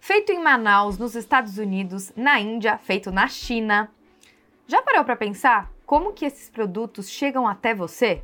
feito 0.00 0.32
em 0.32 0.42
Manaus, 0.42 0.98
nos 0.98 1.14
Estados 1.14 1.58
Unidos, 1.58 2.12
na 2.16 2.40
Índia, 2.40 2.78
feito 2.78 3.10
na 3.10 3.28
China. 3.28 3.90
Já 4.66 4.82
parou 4.82 5.04
para 5.04 5.16
pensar 5.16 5.70
como 5.86 6.12
que 6.12 6.26
esses 6.26 6.50
produtos 6.50 7.08
chegam 7.08 7.46
até 7.48 7.74
você? 7.74 8.22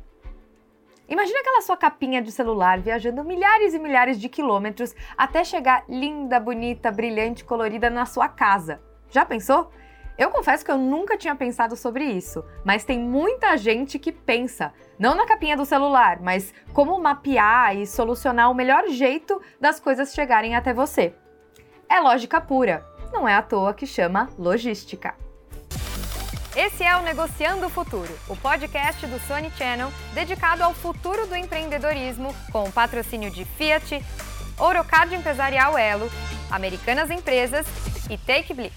Imagina 1.07 1.39
aquela 1.39 1.61
sua 1.61 1.77
capinha 1.77 2.21
de 2.21 2.31
celular 2.31 2.79
viajando 2.79 3.23
milhares 3.23 3.73
e 3.73 3.79
milhares 3.79 4.19
de 4.19 4.27
quilômetros 4.27 4.95
até 5.17 5.43
chegar 5.43 5.83
linda, 5.87 6.39
bonita, 6.39 6.91
brilhante, 6.91 7.43
colorida 7.43 7.89
na 7.89 8.05
sua 8.05 8.27
casa. 8.27 8.81
Já 9.09 9.23
pensou? 9.23 9.71
Eu 10.17 10.31
confesso 10.31 10.63
que 10.63 10.71
eu 10.71 10.77
nunca 10.77 11.17
tinha 11.17 11.35
pensado 11.35 11.75
sobre 11.75 12.05
isso, 12.05 12.43
mas 12.63 12.85
tem 12.85 12.97
muita 12.97 13.57
gente 13.57 13.99
que 13.99 14.11
pensa, 14.11 14.73
não 14.97 15.13
na 15.13 15.25
capinha 15.25 15.57
do 15.57 15.65
celular, 15.65 16.21
mas 16.21 16.53
como 16.73 16.97
mapear 16.99 17.75
e 17.75 17.85
solucionar 17.85 18.49
o 18.49 18.55
melhor 18.55 18.87
jeito 18.87 19.41
das 19.59 19.79
coisas 19.79 20.13
chegarem 20.13 20.55
até 20.55 20.73
você. 20.73 21.13
É 21.87 21.99
lógica 21.99 22.41
pura, 22.41 22.83
não 23.13 23.27
é 23.27 23.35
à 23.35 23.41
toa 23.41 23.73
que 23.73 23.85
chama 23.85 24.29
logística. 24.37 25.13
Esse 26.55 26.83
é 26.83 26.95
o 26.95 27.03
Negociando 27.03 27.65
o 27.65 27.69
Futuro, 27.69 28.11
o 28.27 28.35
podcast 28.35 29.05
do 29.05 29.19
Sony 29.27 29.51
Channel 29.51 29.91
dedicado 30.13 30.63
ao 30.63 30.73
futuro 30.73 31.27
do 31.27 31.35
empreendedorismo, 31.35 32.33
com 32.51 32.63
o 32.63 32.71
patrocínio 32.71 33.29
de 33.29 33.45
Fiat, 33.45 34.03
Ourocard 34.57 35.13
Empresarial 35.13 35.77
Elo, 35.77 36.09
Americanas 36.49 37.11
Empresas 37.11 37.67
e 38.09 38.17
Take 38.17 38.53
Blip. 38.53 38.75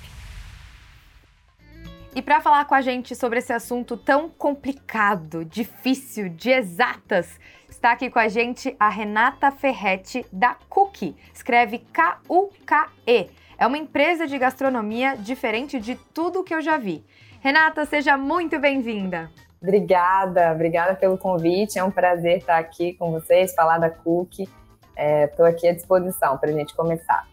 E 2.15 2.21
para 2.21 2.41
falar 2.41 2.65
com 2.65 2.75
a 2.75 2.81
gente 2.81 3.15
sobre 3.15 3.39
esse 3.39 3.53
assunto 3.53 3.97
tão 3.97 4.29
complicado, 4.29 5.45
difícil, 5.45 6.29
de 6.29 6.51
exatas, 6.51 7.39
está 7.79 7.93
aqui 7.93 8.11
com 8.11 8.19
a 8.19 8.27
gente 8.27 8.75
a 8.79 8.89
Renata 8.89 9.53
Ferretti 9.53 10.27
da 10.33 10.57
Cookie. 10.69 11.17
Escreve 11.33 11.79
K-U-K-E. 11.79 13.31
É 13.57 13.67
uma 13.67 13.79
empresa 13.79 14.27
de 14.27 14.37
gastronomia 14.37 15.17
diferente 15.17 15.79
de 15.79 15.95
tudo 16.13 16.43
que 16.43 16.53
eu 16.53 16.61
já 16.61 16.77
vi. 16.77 17.05
Renata, 17.41 17.87
seja 17.87 18.17
muito 18.17 18.59
bem-vinda. 18.59 19.31
Obrigada, 19.63 20.53
obrigada 20.53 20.97
pelo 20.97 21.17
convite. 21.17 21.79
É 21.79 21.85
um 21.85 21.91
prazer 21.91 22.39
estar 22.39 22.59
aqui 22.59 22.95
com 22.95 23.13
vocês, 23.13 23.55
falar 23.55 23.79
da 23.79 23.89
Cookie. 23.89 24.49
Estou 24.97 25.47
é, 25.47 25.51
aqui 25.51 25.69
à 25.69 25.73
disposição 25.73 26.37
para 26.37 26.51
a 26.51 26.53
gente 26.53 26.75
começar. 26.75 27.29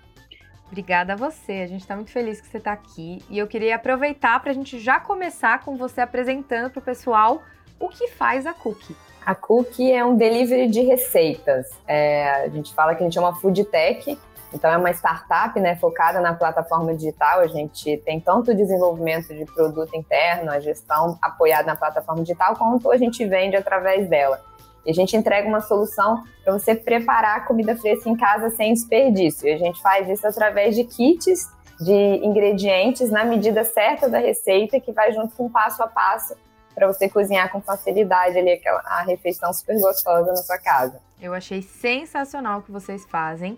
Obrigada 0.68 1.14
a 1.14 1.16
você, 1.16 1.54
a 1.54 1.68
gente 1.68 1.82
está 1.82 1.96
muito 1.96 2.12
feliz 2.12 2.40
que 2.40 2.48
você 2.48 2.58
está 2.58 2.74
aqui 2.74 3.20
e 3.30 3.38
eu 3.38 3.48
queria 3.48 3.76
aproveitar 3.76 4.40
para 4.40 4.52
a 4.52 4.54
gente 4.54 4.80
já 4.80 5.00
começar 5.00 5.64
com 5.64 5.76
você 5.78 6.02
apresentando 6.02 6.70
para 6.70 6.80
o 6.80 6.84
pessoal 6.84 7.42
o 7.80 7.90
que 7.90 8.10
faz 8.10 8.46
a 8.46 8.54
Cookie. 8.54 8.96
A 9.26 9.34
Cookie 9.34 9.92
é 9.92 10.06
um 10.06 10.16
delivery 10.16 10.68
de 10.68 10.82
receitas. 10.82 11.72
É, 11.88 12.44
a 12.44 12.50
gente 12.50 12.74
fala 12.76 12.94
que 12.94 13.02
a 13.02 13.06
gente 13.06 13.18
é 13.18 13.22
uma 13.22 13.34
food 13.34 13.64
tech, 13.66 14.18
então 14.54 14.72
é 14.72 14.78
uma 14.78 14.92
startup 14.92 15.60
né, 15.60 15.76
focada 15.78 16.22
na 16.22 16.34
plataforma 16.36 16.94
digital. 16.94 17.40
A 17.40 17.48
gente 17.48 17.98
tem 18.06 18.20
tanto 18.20 18.52
o 18.52 18.56
desenvolvimento 18.56 19.34
de 19.34 19.44
produto 19.46 19.96
interno, 19.96 20.52
a 20.52 20.60
gestão 20.60 21.18
apoiada 21.20 21.66
na 21.66 21.76
plataforma 21.76 22.22
digital, 22.22 22.56
quanto 22.56 22.92
a 22.92 22.98
gente 22.98 23.26
vende 23.26 23.56
através 23.56 24.08
dela. 24.08 24.40
E 24.86 24.92
a 24.92 24.94
gente 24.94 25.18
entrega 25.18 25.48
uma 25.48 25.62
solução 25.62 26.24
para 26.44 26.54
você 26.54 26.76
preparar 26.76 27.46
comida 27.46 27.76
fresca 27.76 28.08
em 28.08 28.16
casa 28.16 28.52
sem 28.52 28.74
desperdício. 28.74 29.48
E 29.48 29.54
a 29.54 29.58
gente 29.58 29.82
faz 29.82 30.08
isso 30.08 30.28
através 30.28 30.76
de 30.76 30.84
kits 30.84 31.50
de 31.82 32.24
ingredientes 32.24 33.10
na 33.10 33.26
medida 33.26 33.64
certa 33.64 34.08
da 34.08 34.20
receita, 34.20 34.80
que 34.80 34.92
vai 34.92 35.12
junto 35.12 35.36
com 35.36 35.50
passo 35.50 35.82
a 35.82 35.88
passo 35.88 36.36
para 36.76 36.86
você 36.86 37.10
cozinhar 37.10 37.52
com 37.52 37.62
facilidade 37.62 38.38
ali 38.38 38.52
aquela, 38.52 38.82
a 38.86 39.02
refeição 39.04 39.52
super 39.54 39.80
gostosa 39.80 40.28
na 40.28 40.36
sua 40.36 40.60
casa. 40.60 41.02
Eu 41.20 41.34
achei 41.34 41.62
sensacional 41.62 42.60
o 42.60 42.62
que 42.62 42.72
vocês 42.72 43.06
fazem. 43.06 43.58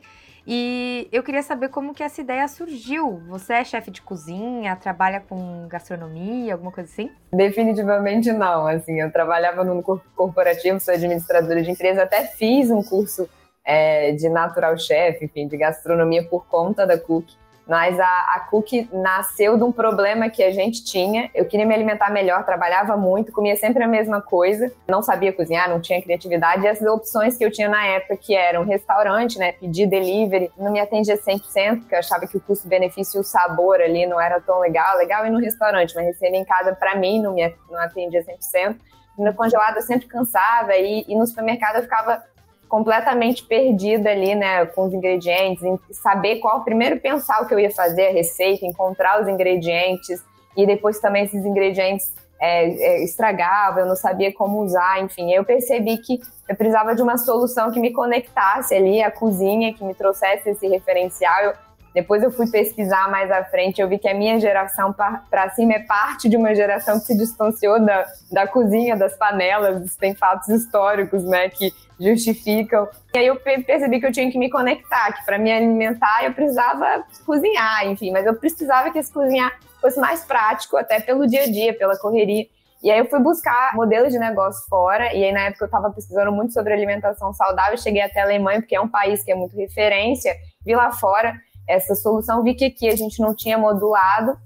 E 0.50 1.10
eu 1.12 1.22
queria 1.23 1.44
saber 1.44 1.68
como 1.68 1.94
que 1.94 2.02
essa 2.02 2.22
ideia 2.22 2.48
surgiu. 2.48 3.22
Você 3.28 3.52
é 3.52 3.64
chefe 3.66 3.92
de 3.92 4.02
cozinha, 4.02 4.78
trabalha 4.78 5.20
com 5.20 5.68
gastronomia, 5.68 6.54
alguma 6.54 6.72
coisa 6.72 6.90
assim? 6.90 7.12
Definitivamente 7.34 8.32
não. 8.32 8.66
Assim, 8.66 9.02
eu 9.02 9.12
trabalhava 9.12 9.66
no 9.66 9.83
corporativo, 9.83 10.80
sou 10.80 10.94
administradora 10.94 11.61
de 11.61 11.70
empresa, 11.70 12.04
até 12.04 12.23
fiz 12.23 12.72
um 12.72 12.82
curso 12.82 13.30
é, 13.66 14.14
de 14.14 14.30
natural 14.30 14.77
chef, 14.77 15.22
enfim, 15.26 15.50
de 15.50 15.58
gastronomia 15.58 16.23
por 16.23 16.48
conta 16.48 16.88
da 16.88 16.98
Cook. 16.98 17.27
Mas 17.67 18.00
a, 18.00 18.05
a 18.36 18.48
Cook 18.50 18.88
nasceu 18.94 19.58
de 19.58 19.64
um 19.64 19.72
problema 19.72 20.30
que 20.30 20.42
a 20.42 20.52
gente 20.52 20.86
tinha. 20.86 21.30
Eu 21.36 21.45
queria 21.45 21.66
me 21.66 21.73
alimentar 21.73 22.10
melhor, 22.10 22.45
trabalhava 22.45 22.95
muito, 22.95 23.32
comia 23.32 23.58
sempre 23.58 23.83
a 23.83 23.88
mesma 23.88 24.22
coisa, 24.22 24.72
não 24.88 25.04
sabia 25.04 25.33
cozinhar, 25.33 25.70
não 25.70 25.82
tinha 25.82 26.02
criatividade. 26.02 26.64
E 26.64 26.67
as 26.67 26.82
opções 26.82 27.38
que 27.38 27.44
eu 27.44 27.52
tinha 27.52 27.67
na 27.67 27.86
época, 27.86 28.16
que 28.16 28.33
eram 28.33 28.64
restaurante, 28.64 29.38
né, 29.38 29.52
pedir 29.52 29.86
delivery, 29.86 30.50
não 30.58 30.72
me 30.72 30.80
atendia 30.80 31.17
100%, 31.17 31.80
porque 31.80 31.94
eu 31.94 32.00
achava 32.00 32.26
que 32.26 32.38
o 32.38 32.42
custo-benefício 32.42 33.17
e 33.17 33.22
o 33.22 33.23
sabor 33.23 33.82
ali 33.82 34.06
não 34.06 34.20
era 34.20 34.39
tão 34.39 34.60
legal. 34.60 34.98
Legal 34.98 35.26
ir 35.26 35.30
no 35.30 35.39
restaurante, 35.39 35.94
mas 35.94 36.06
receber 36.06 36.38
em 36.38 36.45
casa, 36.45 36.73
para 36.73 36.95
mim, 36.95 37.22
não 37.22 37.33
me 37.33 37.54
não 37.70 37.80
atendia 37.80 38.23
100%. 38.23 38.77
No 39.17 39.33
congelado 39.33 39.77
eu 39.77 39.82
sempre 39.82 40.08
cansava 40.08 40.76
e, 40.76 41.04
e 41.08 41.16
no 41.16 41.26
supermercado 41.26 41.77
eu 41.77 41.83
ficava 41.83 42.23
completamente 42.67 43.44
perdida 43.44 44.10
ali, 44.10 44.36
né, 44.36 44.66
com 44.66 44.86
os 44.86 44.94
ingredientes, 44.94 45.64
em 45.64 45.80
saber 45.92 46.38
qual 46.38 46.64
primeiro 46.64 47.00
pensar 47.00 47.42
o 47.42 47.48
que 47.48 47.54
eu 47.54 47.60
ia 47.60 47.72
fazer, 47.72 48.08
a 48.08 48.11
receita, 48.11 48.66
encontrar 48.66 49.22
os 49.22 49.28
ingredientes 49.28 50.23
e 50.55 50.66
depois 50.66 51.00
também 51.00 51.23
esses 51.23 51.45
ingredientes 51.45 52.14
é, 52.39 52.66
é, 52.66 53.04
estragavam, 53.04 53.80
eu 53.80 53.86
não 53.88 53.95
sabia 53.95 54.33
como 54.33 54.61
usar, 54.61 55.02
enfim, 55.02 55.32
eu 55.32 55.44
percebi 55.44 55.98
que 55.98 56.20
eu 56.48 56.56
precisava 56.56 56.95
de 56.95 57.02
uma 57.02 57.17
solução 57.17 57.72
que 57.72 57.80
me 57.80 57.92
conectasse 57.92 58.73
ali 58.73 59.02
à 59.02 59.11
cozinha, 59.11 59.73
que 59.73 59.83
me 59.83 59.94
trouxesse 59.94 60.50
esse 60.50 60.67
referencial. 60.67 61.44
Eu, 61.44 61.54
depois 61.97 62.21
eu 62.21 62.30
fui 62.30 62.47
pesquisar 62.47 63.09
mais 63.09 63.31
à 63.31 63.43
frente, 63.43 63.81
eu 63.81 63.89
vi 63.89 63.97
que 63.97 64.08
a 64.08 64.13
minha 64.13 64.39
geração 64.39 64.93
para 64.93 65.49
cima 65.55 65.73
é 65.73 65.80
parte 65.80 66.30
de 66.30 66.37
uma 66.37 66.53
geração 66.53 66.99
que 66.99 67.08
se 67.08 67.17
distanciou 67.17 67.83
da, 67.83 68.05
da 68.31 68.45
cozinha, 68.45 68.95
das 68.95 69.17
panelas, 69.17 69.95
tem 69.95 70.13
fatos 70.13 70.47
históricos, 70.47 71.23
né, 71.23 71.49
que 71.49 71.73
justificam. 71.99 72.87
E 73.15 73.17
aí 73.17 73.25
eu 73.25 73.35
percebi 73.37 73.99
que 73.99 74.05
eu 74.05 74.11
tinha 74.11 74.31
que 74.31 74.37
me 74.37 74.47
conectar, 74.47 75.11
que 75.11 75.25
para 75.25 75.39
me 75.39 75.52
alimentar 75.52 76.23
eu 76.23 76.33
precisava 76.33 77.03
cozinhar, 77.25 77.87
enfim, 77.87 78.11
mas 78.11 78.27
eu 78.27 78.35
precisava 78.35 78.91
que 78.91 78.99
esse 78.99 79.11
cozinhar 79.11 79.58
fosse 79.81 79.99
mais 79.99 80.23
prático, 80.23 80.77
até 80.77 80.99
pelo 80.99 81.25
dia 81.25 81.45
a 81.45 81.47
dia, 81.47 81.75
pela 81.75 81.97
correria. 81.97 82.45
E 82.83 82.91
aí 82.91 82.99
eu 82.99 83.05
fui 83.05 83.19
buscar 83.19 83.73
modelos 83.73 84.14
de 84.14 84.19
negócio 84.19 84.64
fora, 84.69 85.11
e 85.15 85.23
aí 85.23 85.31
na 85.31 85.45
época 85.45 85.64
eu 85.64 85.65
estava 85.65 85.89
pesquisando 85.89 86.31
muito 86.31 86.53
sobre 86.53 86.73
alimentação 86.73 87.33
saudável, 87.33 87.75
cheguei 87.75 88.03
até 88.03 88.21
a 88.21 88.23
Alemanha, 88.23 88.61
porque 88.61 88.75
é 88.75 88.81
um 88.81 88.87
país 88.87 89.23
que 89.23 89.31
é 89.31 89.35
muito 89.35 89.58
referência, 89.58 90.35
vi 90.64 90.75
lá 90.75 90.91
fora 90.91 91.33
essa 91.67 91.95
solução, 91.95 92.44
vi 92.44 92.55
que 92.55 92.66
aqui 92.66 92.88
a 92.88 92.95
gente 92.95 93.20
não 93.20 93.36
tinha 93.36 93.58
modulado, 93.58 94.38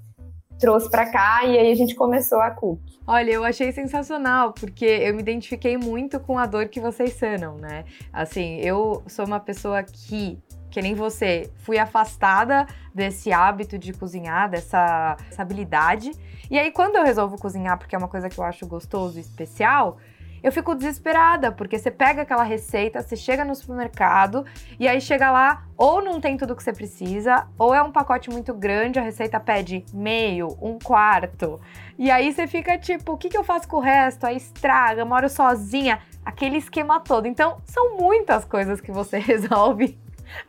trouxe 0.58 0.90
para 0.90 1.10
cá 1.10 1.44
e 1.44 1.58
aí 1.58 1.72
a 1.72 1.74
gente 1.74 1.94
começou 1.94 2.40
a 2.40 2.50
Cook. 2.50 2.80
Olha, 3.06 3.30
eu 3.32 3.44
achei 3.44 3.72
sensacional, 3.72 4.52
porque 4.52 4.84
eu 4.84 5.14
me 5.14 5.20
identifiquei 5.20 5.76
muito 5.76 6.20
com 6.20 6.38
a 6.38 6.46
dor 6.46 6.68
que 6.68 6.80
vocês 6.80 7.14
sanam, 7.14 7.56
né? 7.56 7.84
Assim, 8.12 8.58
eu 8.60 9.02
sou 9.08 9.26
uma 9.26 9.40
pessoa 9.40 9.82
que 9.82 10.38
que 10.72 10.80
nem 10.80 10.94
você, 10.94 11.52
fui 11.58 11.78
afastada 11.78 12.66
desse 12.94 13.30
hábito 13.30 13.78
de 13.78 13.92
cozinhar, 13.92 14.48
dessa 14.48 15.18
habilidade. 15.36 16.10
E 16.50 16.58
aí, 16.58 16.72
quando 16.72 16.96
eu 16.96 17.04
resolvo 17.04 17.38
cozinhar, 17.38 17.78
porque 17.78 17.94
é 17.94 17.98
uma 17.98 18.08
coisa 18.08 18.30
que 18.30 18.38
eu 18.38 18.44
acho 18.44 18.66
gostoso 18.66 19.18
e 19.18 19.20
especial, 19.20 19.98
eu 20.42 20.50
fico 20.50 20.74
desesperada, 20.74 21.52
porque 21.52 21.78
você 21.78 21.90
pega 21.90 22.22
aquela 22.22 22.42
receita, 22.42 23.00
você 23.00 23.16
chega 23.16 23.44
no 23.44 23.54
supermercado 23.54 24.44
e 24.78 24.88
aí 24.88 25.00
chega 25.00 25.30
lá, 25.30 25.64
ou 25.76 26.02
não 26.02 26.20
tem 26.20 26.36
tudo 26.36 26.56
que 26.56 26.62
você 26.62 26.72
precisa, 26.72 27.46
ou 27.58 27.74
é 27.74 27.82
um 27.82 27.92
pacote 27.92 28.28
muito 28.28 28.52
grande, 28.52 28.98
a 28.98 29.02
receita 29.02 29.38
pede 29.38 29.84
meio, 29.92 30.48
um 30.60 30.78
quarto. 30.78 31.60
E 31.98 32.10
aí 32.10 32.32
você 32.32 32.46
fica 32.46 32.76
tipo, 32.76 33.12
o 33.12 33.16
que, 33.16 33.28
que 33.28 33.36
eu 33.36 33.44
faço 33.44 33.68
com 33.68 33.76
o 33.76 33.80
resto? 33.80 34.26
Aí 34.26 34.36
estraga, 34.36 35.04
moro 35.04 35.28
sozinha, 35.28 36.00
aquele 36.24 36.56
esquema 36.56 37.00
todo. 37.00 37.26
Então, 37.26 37.58
são 37.64 37.96
muitas 37.96 38.44
coisas 38.44 38.80
que 38.80 38.90
você 38.90 39.18
resolve 39.20 39.98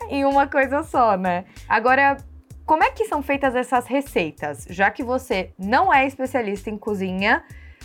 em 0.10 0.26
uma 0.26 0.48
coisa 0.48 0.84
só, 0.84 1.18
né? 1.18 1.46
Agora, 1.68 2.18
como 2.66 2.84
é 2.84 2.92
que 2.92 3.06
são 3.06 3.22
feitas 3.22 3.56
essas 3.56 3.86
receitas? 3.86 4.66
Já 4.70 4.90
que 4.90 5.04
você 5.04 5.52
não 5.60 5.94
é 5.94 6.08
especialista 6.08 6.70
em 6.70 6.78
cozinha, 6.78 7.44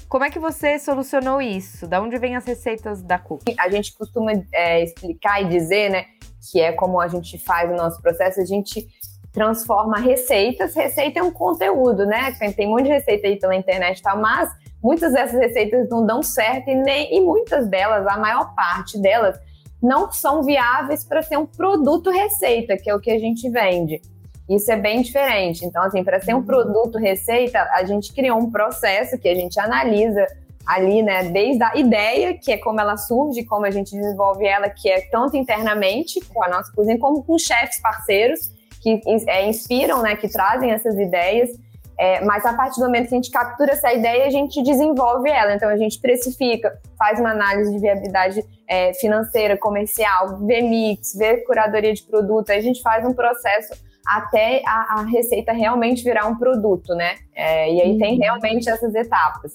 como 0.08 0.24
é 0.24 0.30
que 0.30 0.38
você 0.38 0.78
solucionou 0.78 1.40
isso? 1.40 1.86
Da 1.86 2.00
onde 2.00 2.18
vêm 2.18 2.36
as 2.36 2.44
receitas 2.44 3.02
da 3.02 3.18
Cook? 3.18 3.42
A 3.58 3.68
gente 3.68 3.96
costuma 3.96 4.32
é, 4.52 4.82
explicar 4.82 5.42
e 5.42 5.48
dizer, 5.48 5.90
né, 5.90 6.06
que 6.50 6.60
é 6.60 6.72
como 6.72 7.00
a 7.00 7.08
gente 7.08 7.38
faz 7.38 7.70
o 7.70 7.74
nosso 7.74 8.00
processo, 8.00 8.40
a 8.40 8.44
gente 8.44 8.86
transforma 9.32 9.98
receitas. 9.98 10.74
Receita 10.74 11.20
é 11.20 11.22
um 11.22 11.30
conteúdo, 11.30 12.06
né? 12.06 12.32
Tem 12.56 12.66
um 12.66 12.70
monte 12.70 12.84
de 12.84 12.90
receita 12.90 13.26
aí 13.26 13.38
pela 13.38 13.54
internet 13.54 13.98
e 13.98 14.02
tal, 14.02 14.18
mas 14.18 14.50
muitas 14.82 15.12
dessas 15.12 15.38
receitas 15.38 15.88
não 15.88 16.04
dão 16.06 16.22
certo 16.22 16.68
e, 16.68 16.74
nem, 16.74 17.14
e 17.16 17.20
muitas 17.20 17.68
delas, 17.68 18.06
a 18.06 18.18
maior 18.18 18.54
parte 18.54 19.00
delas, 19.00 19.38
não 19.82 20.10
são 20.10 20.42
viáveis 20.42 21.04
para 21.04 21.22
ser 21.22 21.36
um 21.36 21.46
produto 21.46 22.10
receita, 22.10 22.76
que 22.76 22.90
é 22.90 22.94
o 22.94 23.00
que 23.00 23.10
a 23.10 23.18
gente 23.18 23.48
vende. 23.48 24.00
Isso 24.48 24.72
é 24.72 24.76
bem 24.76 25.02
diferente. 25.02 25.64
Então, 25.64 25.82
assim, 25.82 26.02
para 26.02 26.20
ser 26.20 26.34
um 26.34 26.38
uhum. 26.38 26.44
produto 26.44 26.98
receita, 26.98 27.60
a 27.72 27.84
gente 27.84 28.12
criou 28.12 28.38
um 28.38 28.50
processo 28.50 29.18
que 29.18 29.28
a 29.28 29.34
gente 29.34 29.60
analisa 29.60 30.24
ali, 30.66 31.02
né, 31.02 31.24
desde 31.24 31.62
a 31.62 31.76
ideia, 31.76 32.34
que 32.34 32.52
é 32.52 32.58
como 32.58 32.78
ela 32.78 32.96
surge, 32.96 33.42
como 33.44 33.64
a 33.64 33.70
gente 33.70 33.90
desenvolve 33.90 34.46
ela, 34.46 34.68
que 34.68 34.90
é 34.90 35.00
tanto 35.10 35.34
internamente 35.34 36.20
com 36.32 36.44
a 36.44 36.48
nossa 36.48 36.70
cozinha, 36.72 36.98
como 36.98 37.22
com 37.22 37.38
chefes 37.38 37.80
parceiros. 37.80 38.52
que 38.80 39.00
é, 39.26 39.44
inspiram, 39.46 40.02
né, 40.02 40.14
que 40.14 40.28
trazem 40.28 40.70
essas 40.70 40.94
ideias. 40.96 41.50
É, 41.98 42.24
mas 42.24 42.46
a 42.46 42.54
partir 42.54 42.78
do 42.78 42.86
momento 42.86 43.08
que 43.08 43.14
a 43.14 43.16
gente 43.16 43.30
captura 43.30 43.72
essa 43.72 43.92
ideia, 43.92 44.26
a 44.26 44.30
gente 44.30 44.62
desenvolve 44.62 45.28
ela. 45.28 45.54
Então 45.54 45.68
a 45.68 45.76
gente 45.76 45.98
precifica, 45.98 46.78
faz 46.96 47.18
uma 47.18 47.32
análise 47.32 47.72
de 47.72 47.80
viabilidade 47.80 48.44
é, 48.68 48.94
financeira, 48.94 49.56
comercial, 49.56 50.38
vê 50.46 50.62
mix, 50.62 51.14
vê 51.14 51.38
curadoria 51.38 51.92
de 51.92 52.02
produto, 52.04 52.50
aí 52.50 52.58
a 52.58 52.62
gente 52.62 52.80
faz 52.82 53.04
um 53.04 53.12
processo 53.12 53.74
até 54.08 54.62
a, 54.66 55.00
a 55.00 55.02
receita 55.02 55.52
realmente 55.52 56.02
virar 56.02 56.26
um 56.26 56.36
produto, 56.36 56.94
né? 56.94 57.16
É, 57.34 57.70
e 57.70 57.82
aí 57.82 57.92
uhum. 57.92 57.98
tem 57.98 58.18
realmente 58.18 58.68
essas 58.68 58.94
etapas 58.94 59.52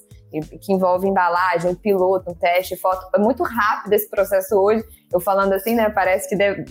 que 0.61 0.73
envolve 0.73 1.07
embalagem, 1.07 1.71
um 1.71 1.75
piloto, 1.75 2.31
um 2.31 2.33
teste, 2.33 2.75
foto. 2.75 3.07
É 3.15 3.19
muito 3.19 3.43
rápido 3.43 3.93
esse 3.93 4.09
processo 4.09 4.55
hoje. 4.55 4.83
Eu 5.11 5.19
falando 5.19 5.53
assim, 5.53 5.75
né? 5.75 5.89
Parece 5.89 6.27
que 6.29 6.35
de, 6.35 6.65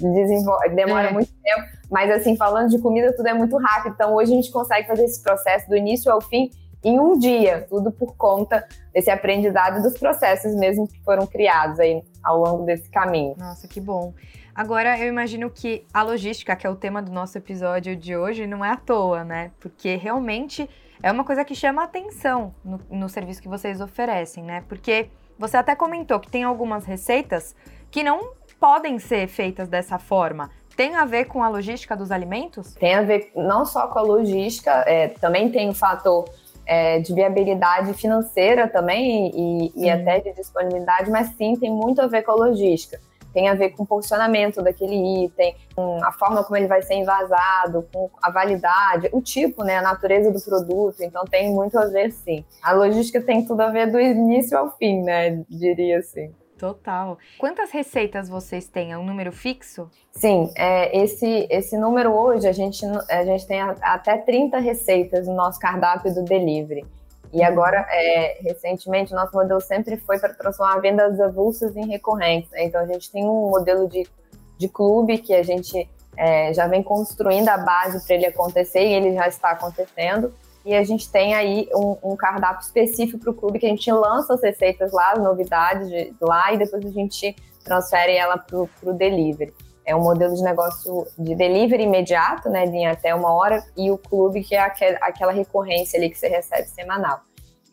demora 0.75 1.08
é. 1.08 1.12
muito 1.12 1.32
tempo, 1.43 1.62
mas 1.90 2.11
assim, 2.11 2.37
falando 2.37 2.70
de 2.70 2.79
comida, 2.81 3.14
tudo 3.14 3.26
é 3.26 3.34
muito 3.34 3.56
rápido. 3.56 3.93
Então 3.94 4.14
hoje 4.14 4.32
a 4.32 4.37
gente 4.37 4.50
consegue 4.50 4.87
fazer 4.87 5.05
esse 5.05 5.23
processo 5.23 5.69
do 5.69 5.76
início 5.76 6.11
ao 6.11 6.20
fim 6.20 6.50
em 6.84 6.99
um 6.99 7.17
dia, 7.17 7.64
tudo 7.69 7.93
por 7.93 8.17
conta 8.17 8.67
desse 8.93 9.11
aprendizado 9.11 9.81
dos 9.82 9.96
processos 9.96 10.52
mesmo 10.56 10.88
que 10.88 11.00
foram 11.05 11.26
criados 11.26 11.79
aí 11.79 12.02
ao 12.23 12.38
longo 12.38 12.64
desse 12.64 12.90
caminho. 12.90 13.37
Nossa, 13.38 13.69
que 13.69 13.81
bom. 13.81 14.12
Agora, 14.54 14.99
eu 14.99 15.08
imagino 15.08 15.49
que 15.49 15.87
a 15.94 16.02
logística, 16.02 16.54
que 16.54 16.66
é 16.66 16.70
o 16.70 16.76
tema 16.76 17.00
do 17.00 17.10
nosso 17.10 17.38
episódio 17.38 17.96
de 17.96 18.14
hoje, 18.14 18.46
não 18.46 18.62
é 18.62 18.70
à 18.70 18.76
toa, 18.76 19.25
né? 19.25 19.50
Porque 19.58 19.96
realmente 19.96 20.69
é 21.02 21.10
uma 21.10 21.25
coisa 21.25 21.43
que 21.43 21.54
chama 21.54 21.82
atenção 21.82 22.54
no, 22.62 22.78
no 22.90 23.08
serviço 23.08 23.40
que 23.40 23.49
vocês 23.49 23.81
oferecem, 23.81 24.44
né? 24.44 24.62
Porque 24.69 25.08
você 25.38 25.56
até 25.56 25.75
comentou 25.75 26.20
que 26.20 26.31
tem 26.31 26.44
algumas 26.44 26.84
receitas 26.84 27.56
que 27.90 28.02
não 28.02 28.34
podem 28.60 28.99
ser 28.99 29.26
feitas 29.26 29.69
dessa 29.69 29.99
forma. 29.99 30.50
Tem 30.76 30.96
a 30.96 31.06
ver 31.06 31.25
com 31.25 31.43
a 31.43 31.48
logística 31.48 31.96
dos 31.96 32.10
alimentos? 32.10 32.75
Tem 32.75 32.94
a 32.94 33.02
ver 33.02 33.32
não 33.34 33.64
só 33.64 33.87
com 33.88 33.98
a 33.98 34.02
logística, 34.02 34.70
é, 34.87 35.08
também 35.08 35.50
tem 35.50 35.70
o 35.70 35.75
fator 35.75 36.28
é, 36.66 36.98
de 37.00 37.14
viabilidade 37.14 37.94
financeira 37.94 38.69
também 38.69 39.31
e, 39.34 39.72
e 39.75 39.90
até 39.90 40.20
de 40.20 40.32
disponibilidade, 40.34 41.10
mas 41.10 41.28
sim 41.37 41.56
tem 41.56 41.70
muito 41.70 42.02
a 42.02 42.06
ver 42.06 42.22
com 42.22 42.32
a 42.32 42.34
logística 42.34 43.00
tem 43.32 43.49
a 43.49 43.55
ver 43.55 43.70
com 43.70 43.82
o 43.82 43.87
posicionamento 43.87 44.62
daquele 44.62 45.25
item, 45.25 45.55
com 45.75 46.02
a 46.05 46.12
forma 46.12 46.44
como 46.44 46.56
ele 46.56 46.67
vai 46.67 46.82
ser 46.82 46.94
envasado, 46.94 47.88
com 47.93 48.11
a 48.23 48.31
validade, 48.31 49.08
o 49.12 49.20
tipo, 49.20 49.64
né, 49.64 49.79
a 49.79 49.82
natureza 49.82 50.31
do 50.31 50.40
produto. 50.40 51.02
Então 51.02 51.25
tem 51.25 51.52
muito 51.52 51.79
a 51.79 51.87
ver, 51.87 52.12
sim. 52.12 52.44
A 52.62 52.73
logística 52.73 53.20
tem 53.20 53.44
tudo 53.44 53.61
a 53.61 53.70
ver 53.70 53.90
do 53.90 54.00
início 54.00 54.56
ao 54.56 54.76
fim, 54.76 55.02
né, 55.02 55.43
diria 55.49 55.99
assim. 55.99 56.32
Total. 56.62 57.19
Quantas 57.38 57.73
receitas 57.73 58.29
vocês 58.29 58.69
têm? 58.69 58.93
É 58.93 58.99
um 58.99 59.05
número 59.05 59.32
fixo? 59.32 59.90
Sim, 60.12 60.49
é, 60.56 60.96
esse, 60.96 61.49
esse 61.50 61.76
número 61.76 62.12
hoje 62.12 62.46
a 62.46 62.52
gente, 62.52 62.87
a 63.11 63.25
gente 63.25 63.49
tem 63.49 63.61
até 63.61 64.17
30 64.17 64.61
receitas 64.61 65.26
no 65.26 65.34
nosso 65.34 65.58
cardápio 65.58 66.14
do 66.14 66.23
delivery. 66.23 66.87
E 67.32 67.43
agora, 67.43 67.87
é, 67.88 68.38
recentemente, 68.43 69.14
nosso 69.14 69.34
modelo 69.34 69.61
sempre 69.61 69.96
foi 69.96 70.19
para 70.19 70.34
transformar 70.34 70.81
vendas 70.81 71.19
avulsas 71.19 71.75
em 71.76 71.87
recorrentes. 71.87 72.50
Né? 72.50 72.64
Então, 72.64 72.81
a 72.81 72.87
gente 72.87 73.11
tem 73.11 73.25
um 73.25 73.49
modelo 73.49 73.88
de, 73.88 74.06
de 74.58 74.69
clube 74.69 75.19
que 75.19 75.32
a 75.32 75.43
gente 75.43 75.88
é, 76.17 76.52
já 76.52 76.67
vem 76.67 76.82
construindo 76.82 77.49
a 77.49 77.56
base 77.56 78.05
para 78.06 78.17
ele 78.17 78.26
acontecer 78.26 78.82
e 78.82 78.93
ele 78.93 79.14
já 79.14 79.29
está 79.29 79.50
acontecendo. 79.52 80.32
E 80.64 80.75
a 80.75 80.84
gente 80.84 81.11
tem 81.11 81.34
aí 81.34 81.69
um, 81.75 82.12
um 82.12 82.17
cardápio 82.17 82.64
específico 82.64 83.19
para 83.19 83.31
o 83.31 83.34
clube 83.34 83.58
que 83.58 83.67
a 83.67 83.70
gente 83.70 83.90
lança 83.90 84.34
as 84.34 84.43
receitas 84.43 84.93
lá, 84.93 85.12
as 85.12 85.19
novidades 85.19 85.88
de, 85.88 86.14
lá, 86.20 86.52
e 86.52 86.58
depois 86.58 86.84
a 86.84 86.90
gente 86.90 87.34
transfere 87.64 88.14
ela 88.14 88.37
para 88.37 88.58
o 88.58 88.93
delivery. 88.93 89.52
É 89.84 89.94
um 89.96 90.02
modelo 90.02 90.34
de 90.34 90.43
negócio 90.43 91.06
de 91.19 91.34
delivery 91.34 91.84
imediato, 91.84 92.49
né, 92.49 92.67
de 92.67 92.84
até 92.84 93.14
uma 93.14 93.32
hora, 93.32 93.62
e 93.76 93.90
o 93.90 93.99
clube, 93.99 94.43
que 94.43 94.55
é 94.55 94.61
aquela 94.61 95.32
recorrência 95.32 95.99
ali 95.99 96.08
que 96.08 96.19
você 96.19 96.29
recebe 96.29 96.69
semanal. 96.69 97.20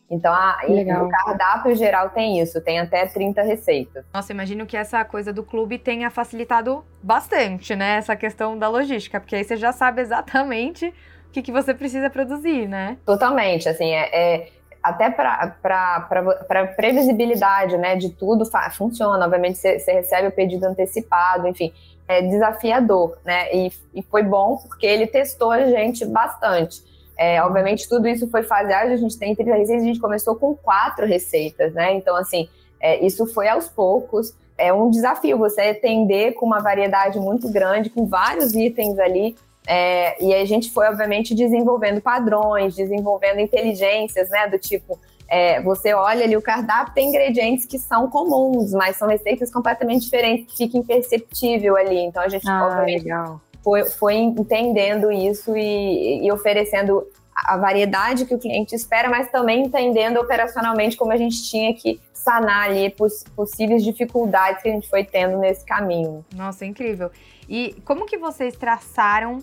Então, 0.09 0.33
a, 0.33 0.57
o 0.67 1.09
cardápio 1.09 1.75
geral 1.75 2.09
tem 2.09 2.39
isso, 2.39 2.59
tem 2.61 2.79
até 2.79 3.05
30 3.05 3.43
receitas. 3.43 4.03
Nossa, 4.11 4.31
imagino 4.31 4.65
que 4.65 4.75
essa 4.75 5.05
coisa 5.05 5.31
do 5.31 5.43
clube 5.43 5.77
tenha 5.77 6.09
facilitado 6.09 6.83
bastante, 7.03 7.75
né? 7.75 7.97
Essa 7.97 8.15
questão 8.15 8.57
da 8.57 8.67
logística, 8.67 9.19
porque 9.19 9.35
aí 9.35 9.43
você 9.43 9.55
já 9.55 9.71
sabe 9.71 10.01
exatamente 10.01 10.87
o 11.27 11.31
que, 11.31 11.43
que 11.43 11.51
você 11.51 11.75
precisa 11.75 12.09
produzir, 12.09 12.67
né? 12.67 12.97
Totalmente, 13.05 13.69
assim, 13.69 13.91
é, 13.91 14.09
é 14.11 14.49
até 14.81 15.09
para 15.09 16.73
previsibilidade 16.75 17.77
né, 17.77 17.95
de 17.95 18.09
tudo 18.09 18.43
funciona. 18.71 19.25
Obviamente, 19.25 19.57
você, 19.57 19.79
você 19.79 19.91
recebe 19.91 20.27
o 20.27 20.31
pedido 20.31 20.65
antecipado, 20.65 21.47
enfim 21.47 21.73
é, 22.09 22.23
desafiador, 22.23 23.19
né? 23.23 23.55
E, 23.55 23.71
e, 23.93 24.01
foi 24.01 24.23
bom 24.23 24.57
porque 24.57 24.87
ele 24.87 25.05
testou 25.05 25.51
a 25.51 25.67
gente 25.67 26.03
bastante. 26.05 26.83
É, 27.15 27.41
obviamente, 27.43 27.87
tudo 27.87 28.07
isso 28.07 28.27
foi 28.31 28.41
faseado, 28.41 28.89
a 28.89 28.97
gente 28.97 29.17
tem 29.17 29.35
30 29.35 29.53
receitas, 29.53 29.83
a 29.83 29.85
gente 29.85 29.99
começou 29.99 30.35
com 30.35 30.55
quatro 30.55 31.05
receitas, 31.05 31.71
né? 31.73 31.93
Então, 31.93 32.15
assim, 32.15 32.49
é, 32.79 33.05
isso 33.05 33.27
foi 33.27 33.47
aos 33.47 33.69
poucos. 33.69 34.33
É 34.57 34.73
um 34.73 34.89
desafio 34.89 35.37
você 35.37 35.61
atender 35.61 36.33
com 36.33 36.47
uma 36.47 36.61
variedade 36.61 37.19
muito 37.19 37.47
grande, 37.51 37.91
com 37.91 38.07
vários 38.07 38.55
itens 38.55 38.97
ali. 38.97 39.35
É, 39.67 40.23
e 40.23 40.33
a 40.33 40.45
gente 40.45 40.71
foi, 40.71 40.87
obviamente, 40.87 41.35
desenvolvendo 41.35 42.01
padrões, 42.01 42.75
desenvolvendo 42.75 43.39
inteligências, 43.39 44.29
né? 44.29 44.47
Do 44.47 44.57
tipo, 44.57 44.99
é, 45.27 45.61
você 45.61 45.93
olha 45.93 46.23
ali 46.23 46.35
o 46.35 46.41
cardápio, 46.41 46.93
tem 46.93 47.09
ingredientes 47.09 47.65
que 47.65 47.77
são 47.77 48.09
comuns, 48.09 48.71
mas 48.71 48.97
são 48.97 49.07
receitas 49.07 49.51
completamente 49.51 50.03
diferentes, 50.03 50.57
fica 50.57 50.77
imperceptível 50.77 51.77
ali. 51.77 51.99
Então 51.99 52.23
a 52.23 52.29
gente, 52.29 52.49
ah, 52.49 52.65
obviamente, 52.65 53.07
foi, 53.63 53.85
foi, 53.85 54.15
entendendo 54.15 55.11
isso 55.11 55.55
e, 55.55 56.25
e 56.25 56.31
oferecendo 56.31 57.05
a 57.35 57.55
variedade 57.57 58.25
que 58.25 58.33
o 58.33 58.39
cliente 58.39 58.75
espera, 58.75 59.09
mas 59.09 59.29
também 59.31 59.65
entendendo 59.65 60.17
operacionalmente 60.17 60.97
como 60.97 61.11
a 61.11 61.17
gente 61.17 61.43
tinha 61.49 61.73
que 61.73 61.99
sanar 62.11 62.69
ali 62.69 62.89
poss 62.89 63.23
possíveis 63.35 63.83
dificuldades 63.83 64.61
que 64.61 64.69
a 64.69 64.71
gente 64.71 64.89
foi 64.89 65.03
tendo 65.03 65.37
nesse 65.37 65.65
caminho. 65.65 66.25
Nossa, 66.35 66.65
incrível. 66.65 67.09
E 67.49 67.75
como 67.83 68.05
que 68.05 68.17
vocês 68.17 68.55
traçaram 68.55 69.39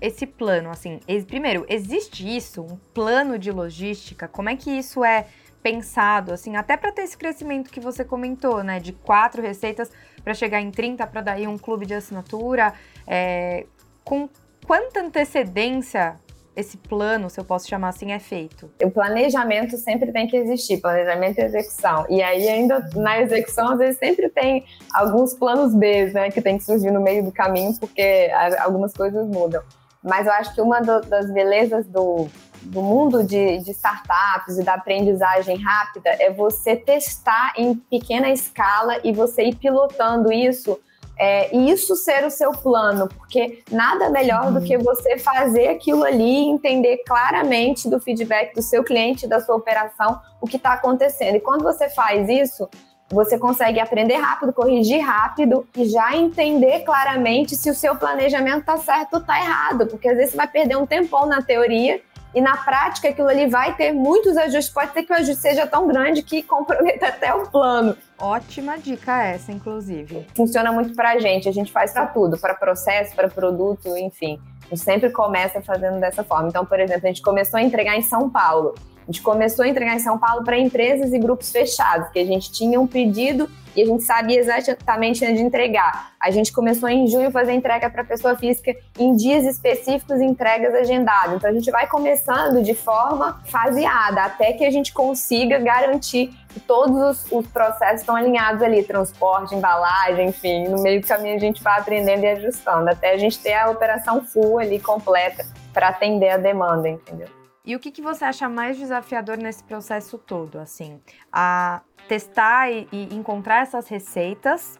esse 0.00 0.26
plano, 0.26 0.70
assim, 0.70 0.98
primeiro, 1.26 1.66
existe 1.68 2.26
isso, 2.26 2.62
um 2.62 2.76
plano 2.94 3.38
de 3.38 3.52
logística? 3.52 4.26
Como 4.26 4.48
é 4.48 4.56
que 4.56 4.70
isso 4.70 5.04
é 5.04 5.26
pensado, 5.62 6.32
assim, 6.32 6.56
até 6.56 6.76
para 6.76 6.92
ter 6.92 7.02
esse 7.02 7.16
crescimento 7.16 7.70
que 7.70 7.80
você 7.80 8.04
comentou, 8.04 8.62
né, 8.62 8.80
de 8.80 8.92
quatro 8.92 9.40
receitas 9.40 9.90
para 10.22 10.34
chegar 10.34 10.60
em 10.60 10.70
30 10.70 11.06
para 11.06 11.20
daí 11.20 11.46
um 11.46 11.56
clube 11.56 11.86
de 11.86 11.94
assinatura, 11.94 12.74
é, 13.06 13.66
com 14.02 14.28
quanta 14.66 15.00
antecedência 15.00 16.20
esse 16.56 16.76
plano, 16.76 17.28
se 17.28 17.38
eu 17.38 17.44
posso 17.44 17.68
chamar 17.68 17.88
assim, 17.88 18.12
é 18.12 18.18
feito? 18.18 18.70
O 18.82 18.90
planejamento 18.90 19.76
sempre 19.76 20.12
tem 20.12 20.26
que 20.26 20.36
existir, 20.36 20.80
planejamento 20.80 21.38
e 21.38 21.42
execução. 21.42 22.06
E 22.08 22.22
aí, 22.22 22.48
ainda 22.48 22.88
na 22.94 23.20
execução, 23.20 23.72
às 23.72 23.78
vezes 23.78 23.98
sempre 23.98 24.28
tem 24.28 24.64
alguns 24.92 25.34
planos 25.34 25.74
B, 25.74 26.06
né, 26.12 26.30
que 26.30 26.40
tem 26.40 26.58
que 26.58 26.64
surgir 26.64 26.90
no 26.90 27.00
meio 27.00 27.24
do 27.24 27.32
caminho, 27.32 27.74
porque 27.78 28.30
algumas 28.60 28.92
coisas 28.92 29.26
mudam. 29.26 29.62
Mas 30.02 30.26
eu 30.26 30.32
acho 30.34 30.54
que 30.54 30.60
uma 30.60 30.80
do, 30.80 31.00
das 31.00 31.30
belezas 31.30 31.86
do, 31.86 32.28
do 32.62 32.82
mundo 32.82 33.24
de, 33.24 33.58
de, 33.58 33.70
startups 33.70 34.58
e 34.58 34.62
da 34.62 34.74
aprendizagem 34.74 35.56
rápida 35.56 36.10
é 36.20 36.30
você 36.30 36.76
testar 36.76 37.54
em 37.56 37.74
pequena 37.74 38.30
escala 38.30 38.98
e 39.02 39.12
você 39.12 39.44
ir 39.44 39.56
pilotando 39.56 40.30
isso. 40.30 40.78
É, 41.16 41.54
e 41.54 41.70
isso 41.70 41.94
ser 41.94 42.24
o 42.24 42.30
seu 42.30 42.50
plano, 42.50 43.08
porque 43.08 43.62
nada 43.70 44.10
melhor 44.10 44.52
do 44.52 44.60
que 44.60 44.76
você 44.76 45.16
fazer 45.18 45.68
aquilo 45.68 46.02
ali 46.02 46.44
e 46.44 46.48
entender 46.48 46.98
claramente 47.06 47.88
do 47.88 48.00
feedback 48.00 48.54
do 48.54 48.62
seu 48.62 48.82
cliente, 48.82 49.26
da 49.26 49.40
sua 49.40 49.54
operação, 49.54 50.20
o 50.40 50.46
que 50.46 50.56
está 50.56 50.72
acontecendo. 50.72 51.36
E 51.36 51.40
quando 51.40 51.62
você 51.62 51.88
faz 51.88 52.28
isso, 52.28 52.68
você 53.08 53.38
consegue 53.38 53.78
aprender 53.78 54.16
rápido, 54.16 54.52
corrigir 54.52 55.00
rápido 55.00 55.66
e 55.76 55.86
já 55.86 56.16
entender 56.16 56.80
claramente 56.80 57.54
se 57.54 57.70
o 57.70 57.74
seu 57.74 57.94
planejamento 57.94 58.60
está 58.60 58.76
certo 58.78 59.14
ou 59.14 59.20
está 59.20 59.38
errado, 59.38 59.86
porque 59.86 60.08
às 60.08 60.16
vezes 60.16 60.32
você 60.32 60.36
vai 60.36 60.48
perder 60.48 60.76
um 60.76 60.86
tempão 60.86 61.26
na 61.26 61.40
teoria 61.40 62.00
e 62.34 62.40
na 62.40 62.56
prática 62.56 63.08
aquilo 63.08 63.28
ali 63.28 63.46
vai 63.46 63.74
ter 63.74 63.92
muitos 63.92 64.36
ajustes. 64.36 64.72
Pode 64.72 64.92
ser 64.92 65.02
que 65.04 65.12
o 65.12 65.16
ajuste 65.16 65.40
seja 65.40 65.66
tão 65.66 65.86
grande 65.86 66.22
que 66.22 66.42
comprometa 66.42 67.06
até 67.08 67.32
o 67.32 67.46
plano. 67.48 67.96
Ótima 68.18 68.78
dica 68.78 69.22
essa, 69.22 69.52
inclusive. 69.52 70.26
Funciona 70.36 70.72
muito 70.72 70.94
para 70.94 71.12
a 71.12 71.18
gente, 71.18 71.48
a 71.48 71.52
gente 71.52 71.70
faz 71.70 71.92
para 71.92 72.06
tudo, 72.06 72.38
para 72.38 72.54
processo, 72.54 73.14
para 73.14 73.28
produto, 73.28 73.96
enfim. 73.96 74.40
A 74.66 74.74
gente 74.74 74.82
sempre 74.82 75.10
começa 75.10 75.60
fazendo 75.62 76.00
dessa 76.00 76.24
forma. 76.24 76.48
Então, 76.48 76.64
por 76.64 76.80
exemplo, 76.80 77.04
a 77.04 77.08
gente 77.08 77.22
começou 77.22 77.58
a 77.58 77.62
entregar 77.62 77.96
em 77.96 78.02
São 78.02 78.30
Paulo. 78.30 78.74
A 79.04 79.12
gente 79.12 79.20
começou 79.20 79.64
a 79.64 79.68
entregar 79.68 79.94
em 79.94 79.98
São 79.98 80.18
Paulo 80.18 80.42
para 80.42 80.58
empresas 80.58 81.12
e 81.12 81.18
grupos 81.18 81.52
fechados, 81.52 82.08
que 82.08 82.18
a 82.18 82.24
gente 82.24 82.50
tinha 82.50 82.80
um 82.80 82.86
pedido 82.86 83.50
e 83.76 83.82
a 83.82 83.84
gente 83.84 84.02
sabia 84.02 84.40
exatamente 84.40 85.24
onde 85.26 85.42
entregar. 85.42 86.12
A 86.18 86.30
gente 86.30 86.52
começou 86.52 86.88
em 86.88 87.06
junho 87.06 87.28
a 87.28 87.30
fazer 87.30 87.52
entrega 87.52 87.90
para 87.90 88.02
pessoa 88.02 88.34
física 88.36 88.74
em 88.98 89.14
dias 89.14 89.44
específicos, 89.44 90.20
entregas 90.20 90.74
agendadas. 90.74 91.36
Então 91.36 91.50
a 91.50 91.52
gente 91.52 91.70
vai 91.70 91.86
começando 91.86 92.62
de 92.62 92.74
forma 92.74 93.42
faseada 93.44 94.22
até 94.22 94.52
que 94.52 94.64
a 94.64 94.70
gente 94.70 94.92
consiga 94.92 95.58
garantir 95.58 96.32
que 96.48 96.60
todos 96.60 96.96
os, 96.96 97.32
os 97.32 97.46
processos 97.48 98.00
estão 98.00 98.16
alinhados 98.16 98.62
ali, 98.62 98.82
transporte, 98.84 99.54
embalagem, 99.54 100.28
enfim, 100.28 100.68
no 100.68 100.80
meio 100.80 101.00
do 101.00 101.06
caminho 101.06 101.36
a 101.36 101.40
gente 101.40 101.62
vai 101.62 101.78
aprendendo 101.78 102.22
e 102.22 102.28
ajustando 102.28 102.88
até 102.88 103.12
a 103.12 103.18
gente 103.18 103.38
ter 103.38 103.54
a 103.54 103.68
operação 103.68 104.24
full 104.24 104.60
ali 104.60 104.78
completa 104.78 105.44
para 105.74 105.88
atender 105.88 106.30
a 106.30 106.36
demanda, 106.36 106.88
entendeu? 106.88 107.43
E 107.64 107.74
o 107.74 107.80
que, 107.80 107.90
que 107.90 108.02
você 108.02 108.26
acha 108.26 108.46
mais 108.46 108.76
desafiador 108.76 109.38
nesse 109.38 109.64
processo 109.64 110.18
todo? 110.18 110.58
Assim, 110.58 111.00
a 111.32 111.80
testar 112.06 112.70
e, 112.70 112.86
e 112.92 113.14
encontrar 113.14 113.62
essas 113.62 113.88
receitas, 113.88 114.78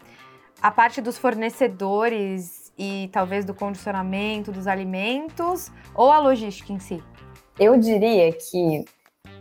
a 0.60 0.70
parte 0.70 1.00
dos 1.00 1.16
fornecedores 1.16 2.70
e 2.78 3.08
talvez 3.10 3.44
do 3.44 3.54
condicionamento 3.54 4.52
dos 4.52 4.66
alimentos 4.66 5.72
ou 5.94 6.12
a 6.12 6.18
logística 6.18 6.72
em 6.72 6.78
si? 6.78 7.02
Eu 7.58 7.78
diria 7.78 8.30
que 8.32 8.84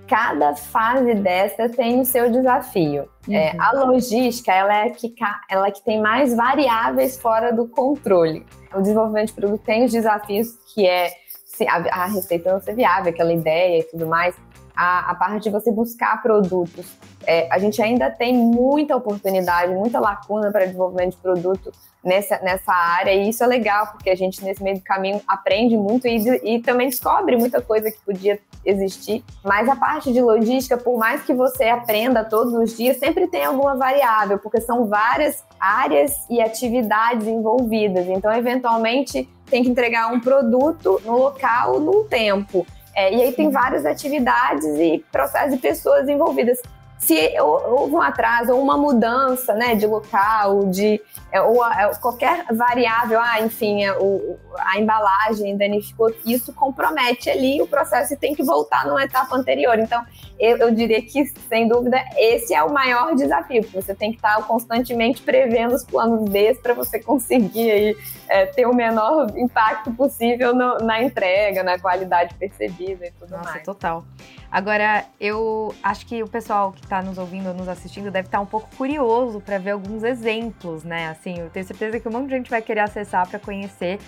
cada 0.08 0.56
fase 0.56 1.16
dessa 1.16 1.68
tem 1.68 2.00
o 2.00 2.06
seu 2.06 2.32
desafio. 2.32 3.10
É, 3.28 3.30
uhum. 3.30 3.36
É, 3.36 3.56
a 3.60 3.72
logística 3.74 4.54
ela 4.54 4.86
é, 4.86 4.90
que, 4.90 5.14
ela 5.50 5.68
é 5.68 5.72
que 5.72 5.84
tem 5.84 6.02
mais 6.02 6.34
variáveis 6.34 7.20
fora 7.20 7.52
do 7.52 7.68
controle. 7.68 8.46
O 8.74 8.82
desenvolvimento 8.82 9.28
de 9.28 9.34
produto 9.34 9.64
tem 9.64 9.84
os 9.84 9.92
desafios 9.92 10.58
que 10.74 10.88
é 10.88 11.23
a, 11.68 12.04
a 12.04 12.06
receita 12.06 12.52
não 12.52 12.62
ser 12.62 12.76
viável, 12.76 13.12
aquela 13.12 13.34
ideia 13.34 13.80
e 13.80 13.84
tudo 13.84 14.08
mais, 14.08 14.36
a, 14.76 15.12
a 15.12 15.16
parte 15.16 15.44
de 15.44 15.50
você 15.50 15.72
buscar 15.72 16.22
produtos. 16.22 16.92
É, 17.26 17.48
a 17.52 17.58
gente 17.60 17.82
ainda 17.82 18.10
tem 18.10 18.34
muita 18.34 18.96
oportunidade, 18.96 19.74
muita 19.74 20.00
lacuna 20.00 20.52
para 20.52 20.66
desenvolvimento 20.66 21.12
de 21.12 21.18
produto 21.18 21.72
nessa, 22.04 22.38
nessa 22.40 22.74
área, 22.74 23.14
e 23.14 23.30
isso 23.30 23.44
é 23.44 23.48
legal, 23.48 23.88
porque 23.88 24.10
a 24.10 24.16
gente, 24.16 24.44
nesse 24.44 24.62
meio 24.62 24.78
do 24.78 24.84
caminho, 24.84 25.22
aprende 25.28 25.78
muito 25.78 26.08
e, 26.08 26.18
e 26.44 26.60
também 26.60 26.90
descobre 26.90 27.38
muita 27.38 27.62
coisa 27.62 27.90
que 27.90 28.00
podia 28.02 28.40
existir. 28.66 29.24
Mas 29.44 29.70
a 29.70 29.76
parte 29.76 30.12
de 30.12 30.22
logística, 30.22 30.78
por 30.78 30.98
mais 30.98 31.24
que 31.24 31.34
você 31.34 31.66
aprenda 31.66 32.24
todos 32.24 32.54
os 32.54 32.76
dias, 32.76 32.98
sempre 32.98 33.28
tem 33.28 33.46
alguma 33.46 33.76
variável, 33.76 34.38
porque 34.38 34.60
são 34.60 34.86
várias 34.86 35.44
áreas 35.60 36.14
e 36.30 36.42
atividades 36.42 37.26
envolvidas. 37.26 38.08
Então, 38.08 38.32
eventualmente, 38.34 39.30
tem 39.54 39.62
que 39.62 39.70
entregar 39.70 40.12
um 40.12 40.20
produto 40.20 41.00
no 41.06 41.16
local, 41.16 41.80
num 41.80 42.06
tempo. 42.06 42.66
É, 42.96 43.14
e 43.14 43.22
aí 43.22 43.34
tem 43.34 43.52
várias 43.52 43.86
atividades 43.86 44.66
e 44.66 45.06
processos 45.12 45.54
e 45.54 45.58
pessoas 45.60 46.10
envolvidas 46.10 46.60
se 47.04 47.40
houve 47.40 47.94
um 47.94 48.02
atraso 48.02 48.54
ou 48.54 48.62
uma 48.62 48.78
mudança 48.78 49.54
né, 49.54 49.76
de 49.76 49.86
local, 49.86 50.66
de 50.68 51.02
é, 51.32 51.42
ou 51.42 51.66
é, 51.66 51.94
qualquer 51.96 52.46
variável, 52.52 53.20
ah, 53.20 53.42
enfim, 53.42 53.84
a, 53.84 53.88
é, 53.88 53.98
o, 53.98 54.38
a 54.58 54.80
embalagem 54.80 55.58
danificou, 55.58 56.14
isso 56.26 56.54
compromete 56.54 57.30
ali 57.30 57.62
o 57.62 57.68
processo 57.68 58.14
e 58.14 58.18
tem 58.18 58.34
que 58.34 58.44
voltar 58.44 58.86
numa 58.86 59.04
etapa 59.04 59.36
anterior. 59.36 59.78
Então, 59.80 60.02
eu, 60.40 60.58
eu 60.58 60.72
diria 60.74 61.02
que, 61.02 61.26
sem 61.50 61.68
dúvida, 61.68 61.98
esse 62.18 62.54
é 62.54 62.64
o 62.64 62.72
maior 62.72 63.16
desafio, 63.16 63.64
porque 63.64 63.82
você 63.82 63.94
tem 63.94 64.12
que 64.12 64.18
estar 64.18 64.42
constantemente 64.48 65.22
prevendo 65.22 65.76
os 65.76 65.84
planos 65.84 66.30
B 66.30 66.56
para 66.62 66.74
você 66.74 67.00
conseguir 67.00 67.72
aí, 67.72 67.98
é, 68.34 68.48
ter 68.48 68.66
o 68.66 68.74
menor 68.74 69.28
impacto 69.38 69.94
possível 69.94 70.56
no, 70.56 70.78
na 70.80 71.04
entrega, 71.04 71.62
na 71.62 71.78
qualidade 71.78 72.34
percebida 72.34 73.06
e 73.06 73.12
tudo 73.12 73.30
Nossa, 73.30 73.52
mais. 73.52 73.64
total. 73.64 74.04
Agora, 74.52 75.06
eu 75.20 75.74
acho 75.84 76.04
que 76.08 76.24
o 76.24 76.28
pessoal 76.28 76.72
que 76.72 76.84
está 76.84 77.00
nos 77.00 77.20
ouvindo 77.20 77.50
ou 77.50 77.54
nos 77.54 77.68
assistindo 77.68 78.10
deve 78.10 78.28
estar 78.28 78.40
tá 78.40 78.44
um 78.44 78.48
pouco 78.48 78.68
curioso 78.76 79.40
para 79.40 79.60
ver 79.60 79.72
alguns 79.72 80.04
exemplos, 80.04 80.84
né? 80.84 81.10
Assim, 81.10 81.38
eu 81.40 81.50
tenho 81.52 81.64
certeza 81.64 82.00
que 82.00 82.10
um 82.10 82.12
monte 82.12 82.30
de 82.30 82.36
gente 82.38 82.50
vai 82.50 82.62
querer 82.62 82.80
acessar 82.80 83.30
para 83.30 83.38
conhecer. 83.38 84.00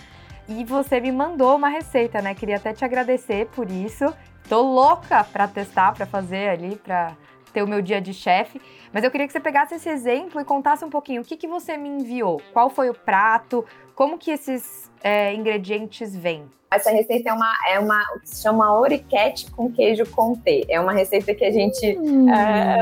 E 0.48 0.64
você 0.64 1.00
me 1.00 1.12
mandou 1.12 1.56
uma 1.56 1.70
receita, 1.70 2.20
né? 2.20 2.34
Queria 2.34 2.56
até 2.56 2.74
te 2.74 2.84
agradecer 2.84 3.46
por 3.56 3.70
isso. 3.70 4.12
Tô 4.50 4.62
louca 4.62 5.24
para 5.24 5.48
testar, 5.48 5.94
para 5.94 6.08
fazer 6.08 6.50
ali, 6.50 6.76
para 6.78 7.14
ter 7.56 7.64
o 7.64 7.68
meu 7.68 7.82
dia 7.82 8.02
de 8.02 8.14
chefe. 8.14 8.62
Mas 8.92 9.04
eu 9.04 9.10
queria 9.10 9.26
que 9.26 9.32
você 9.32 9.40
pegasse 9.40 9.76
esse 9.76 9.90
exemplo 9.90 10.42
e 10.42 10.44
contasse 10.44 10.84
um 10.84 10.90
pouquinho 10.90 11.22
o 11.22 11.26
que, 11.26 11.38
que 11.38 11.48
você 11.48 11.78
me 11.78 11.88
enviou. 11.88 12.42
Qual 12.52 12.70
foi 12.70 12.90
o 12.90 12.94
prato? 12.94 13.66
Como 13.96 14.18
que 14.18 14.30
esses 14.30 14.92
é, 15.02 15.34
ingredientes 15.34 16.14
vêm? 16.14 16.52
Essa 16.70 16.90
receita 16.90 17.30
é 17.30 17.34
uma, 17.34 17.54
é 17.70 17.80
uma 17.80 18.02
o 18.16 18.20
que 18.20 18.30
se 18.30 18.42
chama 18.42 18.78
oriquete 18.78 19.50
com 19.52 19.72
queijo 19.72 20.06
comté. 20.08 20.64
É 20.68 20.78
uma 20.82 20.92
receita 20.92 21.34
que 21.34 21.46
a 21.46 21.52
gente, 21.52 21.98
hum, 21.98 22.30
é, 22.30 22.82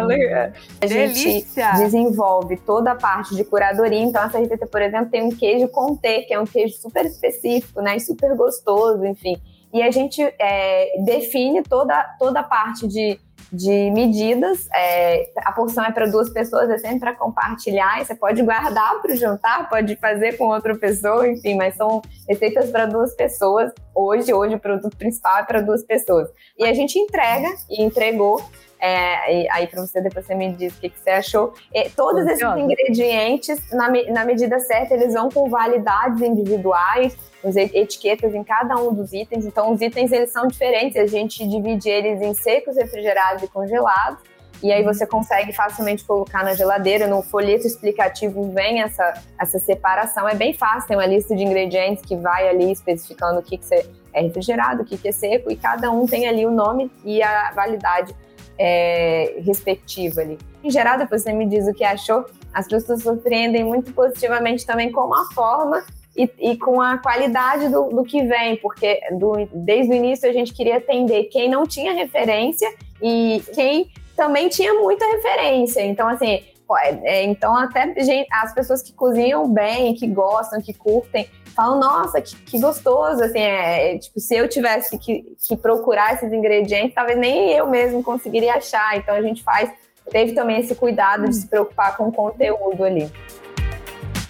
a 0.82 0.88
gente 0.88 1.46
desenvolve 1.78 2.58
toda 2.58 2.94
a 2.94 2.96
parte 2.96 3.36
de 3.36 3.44
curadoria. 3.44 4.00
Então, 4.00 4.24
essa 4.24 4.40
receita, 4.40 4.66
por 4.66 4.82
exemplo, 4.82 5.12
tem 5.12 5.22
um 5.22 5.30
queijo 5.30 5.68
comté, 5.68 6.24
que 6.24 6.34
é 6.34 6.40
um 6.40 6.46
queijo 6.46 6.76
super 6.78 7.06
específico, 7.06 7.82
né? 7.82 8.00
Super 8.00 8.36
gostoso, 8.36 9.06
enfim. 9.06 9.40
E 9.72 9.84
a 9.84 9.92
gente 9.92 10.22
é, 10.40 11.04
define 11.04 11.62
toda, 11.62 12.04
toda 12.18 12.40
a 12.40 12.44
parte 12.44 12.88
de 12.88 13.20
de 13.52 13.92
medidas. 13.92 14.68
É, 14.74 15.32
a 15.38 15.52
porção 15.52 15.84
é 15.84 15.92
para 15.92 16.06
duas 16.06 16.30
pessoas, 16.30 16.70
é 16.70 16.78
sempre 16.78 17.00
para 17.00 17.16
compartilhar. 17.16 18.02
E 18.02 18.06
você 18.06 18.16
pode 18.16 18.42
guardar 18.42 19.02
para 19.02 19.14
o 19.14 19.16
jantar, 19.16 19.70
pode 19.70 19.96
fazer 19.98 20.38
com 20.38 20.46
outra 20.46 20.78
pessoa, 20.78 21.28
enfim, 21.28 21.56
mas 21.56 21.76
são 21.76 22.02
receitas 22.28 22.70
para 22.70 22.86
duas 22.86 23.16
pessoas. 23.16 23.72
Hoje, 23.96 24.34
hoje 24.34 24.56
o 24.56 24.60
produto 24.60 24.96
principal 24.98 25.40
é 25.40 25.44
para 25.44 25.62
duas 25.62 25.84
pessoas. 25.84 26.30
E 26.58 26.66
a 26.66 26.74
gente 26.74 26.98
entrega 26.98 27.50
e 27.70 27.84
entregou. 27.84 28.42
É, 28.86 29.48
aí 29.50 29.66
para 29.66 29.80
você 29.80 30.02
depois 30.02 30.26
você 30.26 30.36
me 30.36 30.52
diz 30.52 30.76
o 30.76 30.82
que, 30.82 30.90
que 30.90 31.00
você 31.00 31.12
achou. 31.12 31.54
E 31.74 31.90
todos 31.92 32.28
esses 32.28 32.44
ingredientes, 32.58 33.72
na, 33.72 33.90
na 34.12 34.26
medida 34.26 34.60
certa, 34.60 34.94
eles 34.94 35.14
vão 35.14 35.30
com 35.30 35.50
validades 35.50 36.22
individuais 36.22 37.16
etiquetas 37.74 38.36
em 38.36 38.44
cada 38.44 38.76
um 38.76 38.94
dos 38.94 39.14
itens. 39.14 39.46
Então, 39.46 39.72
os 39.72 39.80
itens 39.80 40.12
eles 40.12 40.32
são 40.32 40.48
diferentes. 40.48 40.98
A 40.98 41.08
gente 41.08 41.48
divide 41.48 41.88
eles 41.88 42.22
em 42.22 42.34
secos, 42.34 42.76
refrigerados 42.76 43.44
e 43.44 43.48
congelados. 43.48 44.20
E 44.62 44.70
aí 44.70 44.84
você 44.84 45.08
consegue 45.08 45.54
facilmente 45.54 46.04
colocar 46.04 46.44
na 46.44 46.54
geladeira. 46.54 47.08
No 47.08 47.22
folheto 47.22 47.66
explicativo 47.66 48.52
vem 48.52 48.82
essa, 48.82 49.14
essa 49.40 49.60
separação. 49.60 50.28
É 50.28 50.36
bem 50.36 50.54
fácil, 50.54 50.90
tem 50.90 50.98
uma 50.98 51.06
lista 51.06 51.34
de 51.34 51.42
ingredientes 51.42 52.04
que 52.04 52.18
vai 52.18 52.50
ali 52.50 52.70
especificando 52.70 53.40
o 53.40 53.44
que, 53.44 53.58
que 53.58 53.76
é 54.14 54.22
refrigerado, 54.22 54.84
o 54.84 54.86
que, 54.86 54.98
que 54.98 55.08
é 55.08 55.12
seco, 55.14 55.50
e 55.50 55.56
cada 55.56 55.90
um 55.90 56.06
tem 56.06 56.28
ali 56.28 56.46
o 56.46 56.52
nome 56.52 56.92
e 57.04 57.24
a 57.24 57.52
validade 57.52 58.14
é, 58.58 59.42
respectiva 59.46 60.22
ali. 60.22 60.38
Em 60.64 60.70
geral, 60.70 60.98
depois 60.98 61.24
você 61.24 61.34
me 61.34 61.46
diz 61.46 61.68
o 61.68 61.74
que 61.74 61.84
achou. 61.84 62.26
As 62.54 62.68
pessoas 62.68 63.02
surpreendem 63.02 63.64
muito 63.64 63.92
positivamente 63.94 64.66
também 64.66 64.92
com 64.92 65.14
a 65.14 65.26
forma 65.34 65.84
e, 66.16 66.30
e, 66.40 66.58
com 66.58 66.80
a 66.80 66.98
qualidade 66.98 67.70
do, 67.70 67.90
do 67.90 68.04
que 68.04 68.24
vem, 68.24 68.58
porque 68.58 69.00
do, 69.14 69.48
desde 69.52 69.92
o 69.92 69.96
início 69.96 70.30
a 70.30 70.34
gente 70.34 70.54
queria 70.54 70.78
atender 70.78 71.24
quem 71.26 71.50
não 71.50 71.66
tinha 71.66 71.94
referência 71.94 72.72
e 73.02 73.42
quem 73.54 73.90
também 74.16 74.48
tinha 74.48 74.74
muita 74.76 75.06
referência. 75.08 75.82
Então, 75.82 76.08
assim, 76.08 76.44
é, 76.82 76.90
é, 77.04 77.24
então 77.24 77.56
até 77.56 77.94
gente, 78.04 78.28
as 78.32 78.54
pessoas 78.54 78.82
que 78.82 78.94
cozinham 78.94 79.52
bem, 79.52 79.94
que 79.96 80.08
gostam, 80.08 80.62
que 80.62 80.74
curtem, 80.74 81.28
falam, 81.54 81.80
nossa, 81.80 82.22
que, 82.22 82.36
que 82.36 82.60
gostoso, 82.60 83.24
assim, 83.24 83.40
é, 83.40 83.96
é, 83.96 83.98
tipo, 83.98 84.20
se 84.20 84.36
eu 84.36 84.48
tivesse 84.48 84.98
que, 84.98 85.24
que 85.48 85.56
procurar 85.58 86.14
esses 86.14 86.32
ingredientes, 86.32 86.94
talvez 86.94 87.18
nem 87.18 87.52
eu 87.52 87.68
mesmo 87.70 88.04
conseguiria 88.04 88.56
achar. 88.56 88.98
Então 88.98 89.16
a 89.16 89.22
gente 89.22 89.44
faz, 89.44 89.72
teve 90.10 90.34
também 90.34 90.60
esse 90.60 90.76
cuidado 90.76 91.28
de 91.28 91.36
se 91.36 91.48
preocupar 91.48 91.96
com 91.96 92.08
o 92.08 92.12
conteúdo 92.12 92.84
ali. 92.84 93.12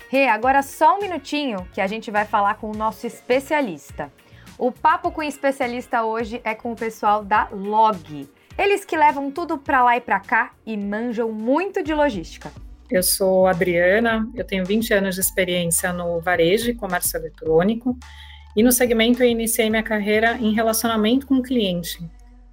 Rê, 0.09 0.27
agora 0.27 0.61
só 0.61 0.97
um 0.97 0.99
minutinho 0.99 1.67
que 1.73 1.81
a 1.81 1.87
gente 1.87 2.11
vai 2.11 2.25
falar 2.25 2.55
com 2.55 2.69
o 2.69 2.75
nosso 2.75 3.07
especialista. 3.07 4.11
O 4.57 4.71
papo 4.71 5.11
com 5.11 5.21
o 5.21 5.23
especialista 5.23 6.03
hoje 6.03 6.39
é 6.43 6.53
com 6.53 6.71
o 6.71 6.75
pessoal 6.75 7.23
da 7.23 7.47
Log. 7.51 8.29
Eles 8.55 8.85
que 8.85 8.95
levam 8.95 9.31
tudo 9.31 9.57
para 9.57 9.83
lá 9.83 9.97
e 9.97 10.01
para 10.01 10.19
cá 10.19 10.51
e 10.65 10.77
manjam 10.77 11.31
muito 11.31 11.81
de 11.81 11.93
logística. 11.93 12.51
Eu 12.89 13.01
sou 13.01 13.47
Adriana, 13.47 14.27
eu 14.35 14.43
tenho 14.43 14.65
20 14.65 14.93
anos 14.93 15.15
de 15.15 15.21
experiência 15.21 15.91
no 15.93 16.19
varejo 16.19 16.69
e 16.69 16.75
comércio 16.75 17.17
eletrônico. 17.17 17.97
E 18.55 18.61
no 18.61 18.71
segmento 18.71 19.23
eu 19.23 19.27
iniciei 19.27 19.69
minha 19.69 19.81
carreira 19.81 20.37
em 20.39 20.53
relacionamento 20.53 21.25
com 21.25 21.35
o 21.35 21.41
cliente. 21.41 21.99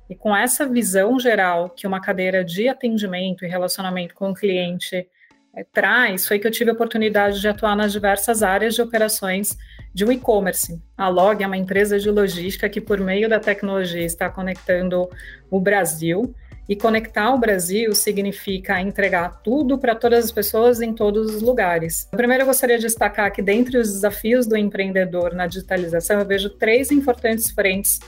E 0.08 0.14
com 0.14 0.34
essa 0.34 0.66
visão 0.66 1.20
geral 1.20 1.70
que 1.70 1.86
uma 1.86 2.00
cadeira 2.00 2.44
de 2.44 2.68
atendimento 2.68 3.44
e 3.44 3.48
relacionamento 3.48 4.14
com 4.14 4.30
o 4.30 4.34
cliente 4.34 5.06
é, 5.54 5.64
traz 5.64 6.26
foi 6.26 6.38
que 6.38 6.46
eu 6.46 6.50
tive 6.50 6.70
a 6.70 6.72
oportunidade 6.72 7.40
de 7.40 7.48
atuar 7.48 7.76
nas 7.76 7.92
diversas 7.92 8.42
áreas 8.42 8.74
de 8.74 8.82
operações 8.82 9.56
de 9.92 10.04
um 10.04 10.12
e-commerce. 10.12 10.80
A 10.96 11.08
Log 11.08 11.42
é 11.42 11.46
uma 11.46 11.56
empresa 11.56 11.98
de 11.98 12.10
logística 12.10 12.68
que, 12.68 12.80
por 12.80 13.00
meio 13.00 13.28
da 13.28 13.40
tecnologia, 13.40 14.04
está 14.04 14.30
conectando 14.30 15.08
o 15.50 15.60
Brasil. 15.60 16.34
E 16.68 16.76
conectar 16.76 17.34
o 17.34 17.38
Brasil 17.38 17.94
significa 17.94 18.80
entregar 18.80 19.40
tudo 19.42 19.76
para 19.76 19.94
todas 19.94 20.24
as 20.24 20.32
pessoas 20.32 20.80
em 20.80 20.92
todos 20.92 21.34
os 21.34 21.42
lugares. 21.42 22.08
Primeiro, 22.10 22.42
eu 22.42 22.46
gostaria 22.46 22.76
de 22.76 22.84
destacar 22.84 23.32
que, 23.32 23.42
dentre 23.42 23.76
os 23.76 23.92
desafios 23.92 24.46
do 24.46 24.56
empreendedor 24.56 25.34
na 25.34 25.46
digitalização, 25.46 26.20
eu 26.20 26.26
vejo 26.26 26.50
três 26.50 26.90
importantes 26.92 27.50
frentes 27.50 28.00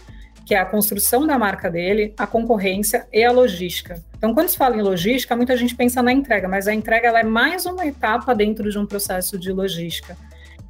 que 0.45 0.55
é 0.55 0.59
a 0.59 0.65
construção 0.65 1.27
da 1.27 1.39
marca 1.39 1.71
dele, 1.71 2.15
a 2.19 2.27
concorrência 2.27 3.07
e 3.13 3.25
a 3.25 3.31
logística. 3.31 4.03
Então, 4.17 4.35
quando 4.35 4.49
se 4.49 4.57
fala 4.57 4.77
em 4.77 4.83
logística, 4.83 5.37
muita 5.37 5.57
gente 5.57 5.75
pensa 5.75 6.03
na 6.03 6.13
entrega, 6.13 6.49
mas 6.49 6.67
a 6.67 6.75
entrega 6.75 7.09
é 7.09 7.23
mais 7.23 7.65
uma 7.65 7.87
etapa 7.87 8.35
dentro 8.35 8.71
de 8.71 8.79
um 8.79 8.87
processo 8.87 9.39
de 9.39 9.53
logística. 9.53 10.17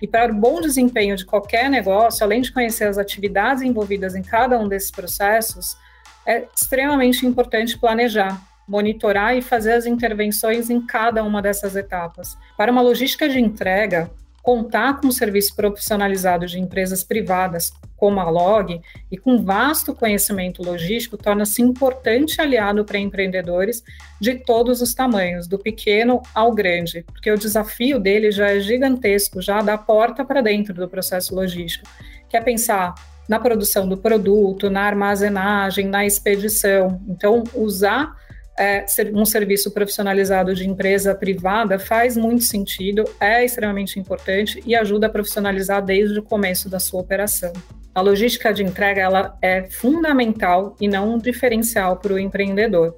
E 0.01 0.07
para 0.07 0.33
o 0.33 0.35
bom 0.35 0.61
desempenho 0.61 1.17
de 1.17 1.25
qualquer 1.25 1.71
negócio, 1.71 2.25
além 2.25 2.43
de 2.43 2.53
conhecer 2.53 2.85
as 2.85 2.99
atividades 2.99 3.63
envolvidas 3.63 4.15
em 4.15 4.23
cada 4.23 4.59
um 4.59 4.69
desses 4.69 4.91
processos, 4.91 5.77
é 6.27 6.47
extremamente 6.55 7.27
importante 7.27 7.79
planejar, 7.79 8.41
monitorar 8.67 9.37
e 9.37 9.43
fazer 9.43 9.73
as 9.73 9.87
intervenções 9.87 10.71
em 10.71 10.81
cada 10.81 11.23
uma 11.23 11.43
dessas 11.43 11.77
etapas. 11.77 12.37
Para 12.57 12.73
uma 12.73 12.83
logística 12.83 13.29
de 13.29 13.41
entrega, 13.41 14.11
contar 14.43 15.01
com 15.01 15.07
um 15.07 15.13
serviço 15.13 15.55
profissionalizado 15.55 16.47
de 16.47 16.59
empresas 16.59 17.05
privadas, 17.05 17.73
como 17.97 18.19
a 18.19 18.29
Log, 18.29 18.81
e 19.11 19.17
com 19.17 19.45
vasto 19.45 19.95
conhecimento 19.95 20.63
logístico, 20.63 21.17
torna-se 21.17 21.63
importante 21.63 22.41
aliado 22.41 22.85
para 22.85 22.99
empreendedores 22.99 23.85
de 24.21 24.35
todos 24.35 24.83
os 24.83 24.93
tamanhos, 24.93 25.47
do 25.47 25.59
pequeno 25.59 26.21
ao 26.35 26.53
grande, 26.53 27.05
porque 27.05 27.31
o 27.31 27.39
desafio 27.39 28.01
dele 28.01 28.33
já 28.33 28.51
é 28.51 28.59
gigantesco, 28.59 29.41
já 29.41 29.63
da 29.63 29.79
porta 29.79 30.25
para 30.25 30.41
dentro 30.41 30.75
do 30.75 30.89
processo 30.89 31.33
logístico, 31.35 31.89
que 32.29 32.37
é 32.37 32.41
pensar 32.41 32.95
na 33.29 33.39
produção 33.39 33.89
do 33.89 33.97
produto, 33.97 34.69
na 34.69 34.83
armazenagem, 34.83 35.87
na 35.87 36.05
expedição. 36.05 37.01
Então, 37.09 37.45
usar 37.55 38.15
é, 38.59 38.85
um 39.15 39.25
serviço 39.25 39.71
profissionalizado 39.71 40.55
de 40.55 40.69
empresa 40.69 41.15
privada 41.15 41.79
faz 41.79 42.17
muito 42.17 42.45
sentido, 42.45 43.05
é 43.21 43.45
extremamente 43.45 43.99
importante 43.99 44.63
e 44.67 44.75
ajuda 44.75 45.07
a 45.07 45.11
profissionalizar 45.11 45.83
desde 45.83 46.19
o 46.19 46.23
começo 46.23 46.69
da 46.69 46.79
sua 46.79 47.01
operação. 47.01 47.53
A 47.95 48.01
logística 48.01 48.53
de 48.53 48.63
entrega 48.63 49.03
ela 49.03 49.37
é 49.43 49.65
fundamental 49.65 50.77
e 50.81 50.89
não 50.89 51.15
um 51.15 51.19
diferencial 51.19 51.97
para 51.97 52.15
o 52.15 52.19
empreendedor. 52.19 52.97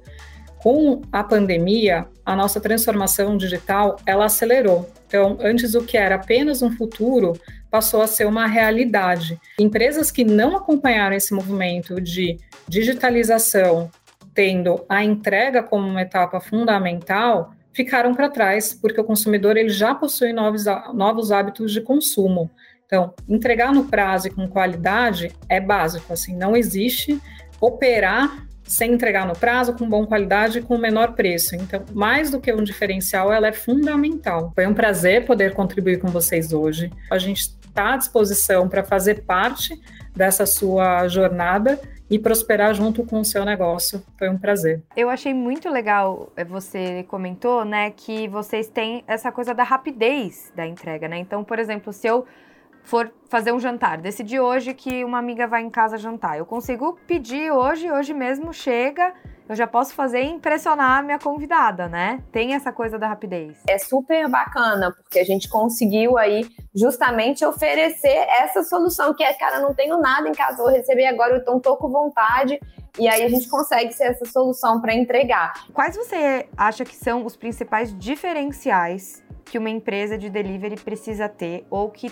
Com 0.57 1.01
a 1.11 1.23
pandemia, 1.23 2.07
a 2.25 2.35
nossa 2.35 2.59
transformação 2.59 3.37
digital 3.37 3.97
ela 4.05 4.25
acelerou. 4.25 4.89
Então, 5.07 5.37
antes 5.41 5.75
o 5.75 5.83
que 5.83 5.97
era 5.97 6.15
apenas 6.15 6.61
um 6.61 6.71
futuro 6.71 7.33
passou 7.75 8.01
a 8.01 8.07
ser 8.07 8.25
uma 8.25 8.47
realidade. 8.47 9.37
Empresas 9.59 10.09
que 10.09 10.23
não 10.23 10.55
acompanharam 10.55 11.13
esse 11.13 11.33
movimento 11.33 11.99
de 11.99 12.37
digitalização 12.69 13.91
tendo 14.33 14.85
a 14.87 15.03
entrega 15.03 15.61
como 15.61 15.85
uma 15.85 16.01
etapa 16.01 16.39
fundamental, 16.39 17.51
ficaram 17.73 18.13
para 18.13 18.29
trás, 18.29 18.73
porque 18.73 18.99
o 18.99 19.03
consumidor 19.03 19.57
ele 19.57 19.69
já 19.69 19.93
possui 19.93 20.31
novos, 20.31 20.63
novos 20.93 21.33
hábitos 21.33 21.73
de 21.73 21.81
consumo. 21.81 22.49
Então, 22.85 23.13
entregar 23.27 23.73
no 23.73 23.85
prazo 23.85 24.27
e 24.27 24.31
com 24.31 24.47
qualidade 24.47 25.33
é 25.49 25.59
básico, 25.59 26.13
assim, 26.13 26.33
não 26.33 26.55
existe 26.55 27.21
operar 27.59 28.45
sem 28.63 28.93
entregar 28.93 29.27
no 29.27 29.35
prazo, 29.35 29.73
com 29.73 29.87
boa 29.87 30.05
qualidade 30.07 30.59
e 30.59 30.61
com 30.61 30.77
menor 30.77 31.13
preço. 31.13 31.55
Então, 31.55 31.83
mais 31.93 32.31
do 32.31 32.41
que 32.41 32.51
um 32.51 32.63
diferencial, 32.63 33.31
ela 33.31 33.47
é 33.47 33.53
fundamental. 33.53 34.51
Foi 34.55 34.65
um 34.65 34.73
prazer 34.73 35.25
poder 35.25 35.53
contribuir 35.53 35.99
com 35.99 36.07
vocês 36.07 36.51
hoje. 36.51 36.91
A 37.11 37.17
gente 37.17 37.55
está 37.75 37.93
à 37.93 37.97
disposição 37.97 38.69
para 38.69 38.85
fazer 38.85 39.25
parte 39.25 39.77
dessa 40.15 40.45
sua 40.45 41.09
jornada 41.09 41.77
e 42.09 42.17
prosperar 42.17 42.73
junto 42.73 43.03
com 43.03 43.19
o 43.19 43.25
seu 43.25 43.43
negócio. 43.43 44.01
Foi 44.17 44.29
um 44.29 44.37
prazer. 44.37 44.81
Eu 44.95 45.09
achei 45.09 45.33
muito 45.33 45.69
legal, 45.69 46.31
eh, 46.37 46.45
você 46.45 47.03
comentou, 47.09 47.65
né, 47.65 47.91
que 47.91 48.27
vocês 48.29 48.67
têm 48.67 49.03
essa 49.07 49.31
coisa 49.31 49.53
da 49.53 49.63
rapidez 49.63 50.53
da 50.55 50.65
entrega, 50.65 51.07
né? 51.07 51.17
Então, 51.17 51.43
por 51.43 51.59
exemplo, 51.59 51.91
se 51.91 52.07
eu 52.07 52.25
for 52.85 53.11
fazer 53.29 53.51
um 53.51 53.59
jantar, 53.59 53.97
decidi 53.97 54.39
hoje 54.39 54.73
que 54.73 55.03
uma 55.03 55.17
amiga 55.17 55.47
vai 55.47 55.61
em 55.61 55.69
casa 55.69 55.97
jantar, 55.97 56.37
eu 56.37 56.45
consigo 56.45 56.97
pedir 57.05 57.51
hoje, 57.51 57.91
hoje 57.91 58.13
mesmo 58.13 58.53
chega 58.53 59.13
eu 59.47 59.55
já 59.55 59.67
posso 59.67 59.93
fazer 59.93 60.23
e 60.23 60.27
impressionar 60.27 60.99
a 60.99 61.01
minha 61.03 61.19
convidada, 61.19 61.87
né? 61.87 62.23
Tem 62.31 62.55
essa 62.55 62.71
coisa 62.71 62.97
da 62.97 63.07
rapidez. 63.07 63.61
É 63.69 63.77
super 63.77 64.27
bacana, 64.27 64.91
porque 64.91 65.19
a 65.19 65.23
gente 65.23 65.47
conseguiu 65.47 66.17
aí 66.17 66.47
justamente 66.73 67.45
oferecer 67.45 68.25
essa 68.39 68.63
solução, 68.63 69.13
que 69.13 69.23
é, 69.23 69.33
cara, 69.33 69.59
não 69.59 69.73
tenho 69.73 69.99
nada 69.99 70.27
em 70.27 70.31
casa, 70.31 70.57
vou 70.57 70.71
receber 70.71 71.05
agora, 71.05 71.35
eu 71.35 71.61
tô 71.61 71.77
com 71.77 71.89
vontade. 71.89 72.59
E 72.97 73.07
aí 73.07 73.23
a 73.23 73.29
gente 73.29 73.47
consegue 73.47 73.91
ser 73.91 74.05
essa 74.05 74.25
solução 74.25 74.81
para 74.81 74.95
entregar. 74.95 75.53
Quais 75.73 75.95
você 75.95 76.47
acha 76.57 76.83
que 76.83 76.95
são 76.95 77.25
os 77.25 77.35
principais 77.35 77.95
diferenciais 77.97 79.23
que 79.43 79.59
uma 79.59 79.69
empresa 79.69 80.17
de 80.17 80.29
delivery 80.29 80.77
precisa 80.77 81.29
ter 81.29 81.67
ou 81.69 81.91
que 81.91 82.09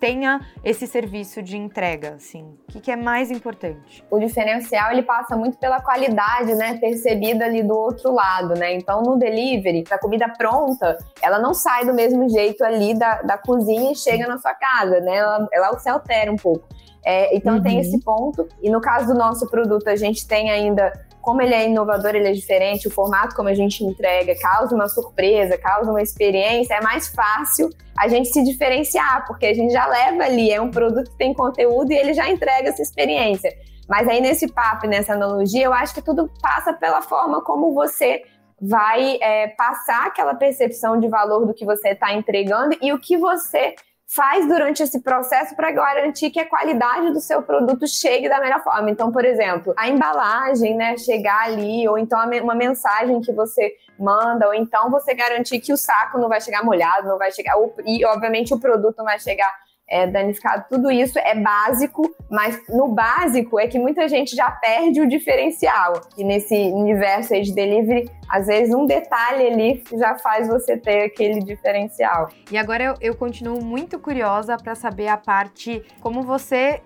tenha 0.00 0.40
esse 0.64 0.86
serviço 0.86 1.42
de 1.42 1.56
entrega, 1.56 2.14
assim? 2.14 2.42
O 2.42 2.72
que, 2.72 2.80
que, 2.80 2.90
é 2.90 2.96
mais 2.96 3.30
importante? 3.30 4.02
O 4.10 4.18
diferencial, 4.18 4.90
ele 4.90 5.02
passa 5.02 5.36
muito 5.36 5.58
pela 5.58 5.80
qualidade, 5.80 6.54
né, 6.54 6.78
percebida 6.78 7.44
ali 7.44 7.62
do 7.62 7.76
outro 7.76 8.12
lado, 8.12 8.54
né? 8.54 8.74
Então, 8.74 9.02
no 9.02 9.18
delivery, 9.18 9.84
a 9.90 9.98
comida 9.98 10.28
pronta, 10.36 10.96
ela 11.22 11.38
não 11.38 11.52
sai 11.52 11.84
do 11.84 11.92
mesmo 11.92 12.28
jeito 12.30 12.64
ali 12.64 12.98
da, 12.98 13.20
da 13.22 13.36
cozinha 13.36 13.92
e 13.92 13.94
chega 13.94 14.26
na 14.26 14.38
sua 14.38 14.54
casa, 14.54 15.00
né? 15.00 15.16
Ela, 15.16 15.48
ela 15.52 15.78
se 15.78 15.88
altera 15.88 16.32
um 16.32 16.36
pouco. 16.36 16.66
É, 17.04 17.36
então, 17.36 17.56
uhum. 17.56 17.62
tem 17.62 17.78
esse 17.78 18.00
ponto. 18.00 18.48
E 18.62 18.70
no 18.70 18.80
caso 18.80 19.12
do 19.12 19.18
nosso 19.18 19.48
produto, 19.48 19.88
a 19.88 19.96
gente 19.96 20.26
tem 20.26 20.50
ainda 20.50 20.92
como 21.20 21.42
ele 21.42 21.54
é 21.54 21.66
inovador, 21.66 22.14
ele 22.14 22.28
é 22.28 22.32
diferente, 22.32 22.88
o 22.88 22.90
formato 22.90 23.34
como 23.34 23.48
a 23.48 23.54
gente 23.54 23.84
entrega 23.84 24.34
causa 24.40 24.74
uma 24.74 24.88
surpresa, 24.88 25.58
causa 25.58 25.90
uma 25.90 26.02
experiência, 26.02 26.74
é 26.74 26.80
mais 26.80 27.08
fácil 27.08 27.68
a 27.96 28.08
gente 28.08 28.28
se 28.30 28.42
diferenciar, 28.42 29.26
porque 29.26 29.46
a 29.46 29.54
gente 29.54 29.72
já 29.72 29.86
leva 29.86 30.24
ali, 30.24 30.50
é 30.50 30.60
um 30.60 30.70
produto 30.70 31.10
que 31.10 31.18
tem 31.18 31.34
conteúdo 31.34 31.92
e 31.92 31.96
ele 31.96 32.14
já 32.14 32.30
entrega 32.30 32.70
essa 32.70 32.80
experiência. 32.80 33.52
Mas 33.88 34.08
aí 34.08 34.20
nesse 34.20 34.50
papo, 34.50 34.86
nessa 34.86 35.12
analogia, 35.12 35.64
eu 35.64 35.72
acho 35.72 35.94
que 35.94 36.00
tudo 36.00 36.30
passa 36.40 36.72
pela 36.72 37.02
forma 37.02 37.42
como 37.42 37.74
você 37.74 38.22
vai 38.60 39.18
é, 39.20 39.48
passar 39.48 40.06
aquela 40.06 40.34
percepção 40.34 41.00
de 41.00 41.08
valor 41.08 41.46
do 41.46 41.54
que 41.54 41.64
você 41.64 41.90
está 41.90 42.12
entregando 42.12 42.76
e 42.80 42.92
o 42.92 42.98
que 42.98 43.16
você 43.16 43.74
faz 44.14 44.46
durante 44.48 44.82
esse 44.82 45.00
processo 45.00 45.54
para 45.54 45.70
garantir 45.70 46.30
que 46.30 46.40
a 46.40 46.48
qualidade 46.48 47.12
do 47.12 47.20
seu 47.20 47.42
produto 47.42 47.86
chegue 47.86 48.28
da 48.28 48.40
melhor 48.40 48.62
forma. 48.62 48.90
Então, 48.90 49.12
por 49.12 49.24
exemplo, 49.24 49.72
a 49.76 49.88
embalagem, 49.88 50.74
né, 50.76 50.96
chegar 50.96 51.44
ali, 51.44 51.88
ou 51.88 51.96
então 51.96 52.18
uma 52.42 52.54
mensagem 52.54 53.20
que 53.20 53.32
você 53.32 53.72
manda, 53.96 54.48
ou 54.48 54.54
então 54.54 54.90
você 54.90 55.14
garantir 55.14 55.60
que 55.60 55.72
o 55.72 55.76
saco 55.76 56.18
não 56.18 56.28
vai 56.28 56.40
chegar 56.40 56.64
molhado, 56.64 57.06
não 57.06 57.18
vai 57.18 57.30
chegar, 57.30 57.54
e 57.86 58.04
obviamente 58.04 58.52
o 58.52 58.58
produto 58.58 58.96
não 58.98 59.04
vai 59.04 59.20
chegar 59.20 59.52
é, 59.90 60.06
danificado. 60.06 60.64
Tudo 60.70 60.90
isso 60.90 61.18
é 61.18 61.34
básico, 61.34 62.02
mas 62.30 62.58
no 62.68 62.88
básico 62.94 63.58
é 63.58 63.66
que 63.66 63.78
muita 63.78 64.08
gente 64.08 64.36
já 64.36 64.50
perde 64.50 65.00
o 65.00 65.08
diferencial. 65.08 66.00
E 66.16 66.22
nesse 66.22 66.54
universo 66.54 67.34
aí 67.34 67.42
de 67.42 67.52
delivery, 67.52 68.08
às 68.28 68.46
vezes 68.46 68.72
um 68.72 68.86
detalhe 68.86 69.48
ali 69.48 69.82
já 69.98 70.16
faz 70.18 70.46
você 70.46 70.76
ter 70.76 71.04
aquele 71.04 71.40
diferencial. 71.40 72.28
E 72.50 72.56
agora 72.56 72.84
eu, 72.84 72.94
eu 73.00 73.16
continuo 73.16 73.62
muito 73.62 73.98
curiosa 73.98 74.56
para 74.56 74.74
saber 74.76 75.08
a 75.08 75.16
parte 75.16 75.82
como 76.00 76.22
você 76.22 76.80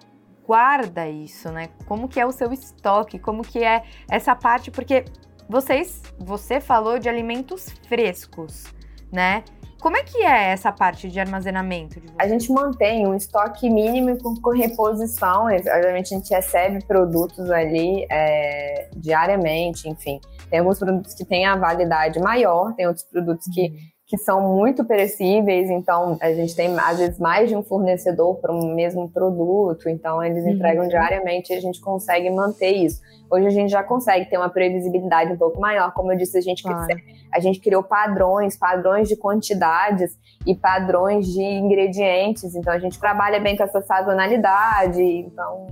guarda 0.46 1.08
isso, 1.08 1.50
né? 1.50 1.68
Como 1.86 2.08
que 2.08 2.20
é 2.20 2.26
o 2.26 2.32
seu 2.32 2.52
estoque, 2.52 3.18
como 3.18 3.42
que 3.42 3.62
é 3.62 3.82
essa 4.10 4.34
parte, 4.34 4.70
porque 4.70 5.04
vocês, 5.48 6.02
você 6.18 6.60
falou 6.60 6.98
de 6.98 7.08
alimentos 7.08 7.68
frescos, 7.88 8.64
né? 9.12 9.44
Como 9.84 9.98
é 9.98 10.02
que 10.02 10.16
é 10.22 10.52
essa 10.52 10.72
parte 10.72 11.10
de 11.10 11.20
armazenamento? 11.20 12.00
De 12.00 12.10
a 12.18 12.26
gente 12.26 12.50
mantém 12.50 13.06
um 13.06 13.14
estoque 13.14 13.68
mínimo 13.68 14.16
com, 14.40 14.50
reposição. 14.52 15.44
Obviamente, 15.44 16.14
a 16.14 16.16
gente 16.16 16.30
recebe 16.30 16.82
produtos 16.86 17.50
ali 17.50 18.06
é, 18.10 18.88
diariamente, 18.96 19.86
enfim. 19.86 20.18
Tem 20.48 20.60
alguns 20.60 20.78
produtos 20.78 21.12
que 21.12 21.22
têm 21.22 21.44
a 21.44 21.54
validade 21.54 22.18
maior, 22.18 22.72
tem 22.74 22.86
outros 22.86 23.04
produtos 23.04 23.46
que 23.52 23.60
uhum 23.60 23.93
que 24.06 24.18
são 24.18 24.54
muito 24.54 24.84
perecíveis, 24.84 25.70
então 25.70 26.18
a 26.20 26.30
gente 26.32 26.54
tem 26.54 26.78
às 26.78 26.98
vezes 26.98 27.18
mais 27.18 27.48
de 27.48 27.56
um 27.56 27.62
fornecedor 27.62 28.36
para 28.36 28.52
um 28.52 28.74
mesmo 28.74 29.08
produto, 29.08 29.88
então 29.88 30.22
eles 30.22 30.44
entregam 30.44 30.82
uhum. 30.82 30.88
diariamente 30.88 31.52
e 31.52 31.56
a 31.56 31.60
gente 31.60 31.80
consegue 31.80 32.28
manter 32.30 32.72
isso. 32.72 33.00
Hoje 33.30 33.46
a 33.46 33.50
gente 33.50 33.70
já 33.70 33.82
consegue 33.82 34.28
ter 34.28 34.36
uma 34.36 34.50
previsibilidade 34.50 35.32
um 35.32 35.38
pouco 35.38 35.58
maior, 35.58 35.92
como 35.94 36.12
eu 36.12 36.18
disse, 36.18 36.36
a 36.36 36.42
gente, 36.42 36.62
claro. 36.62 36.86
a 37.32 37.40
gente 37.40 37.58
criou 37.60 37.82
padrões, 37.82 38.58
padrões 38.58 39.08
de 39.08 39.16
quantidades 39.16 40.18
e 40.46 40.54
padrões 40.54 41.26
de 41.26 41.42
ingredientes, 41.42 42.54
então 42.54 42.74
a 42.74 42.78
gente 42.78 43.00
trabalha 43.00 43.40
bem 43.40 43.56
com 43.56 43.64
essa 43.64 43.80
sazonalidade, 43.80 45.02
então 45.02 45.66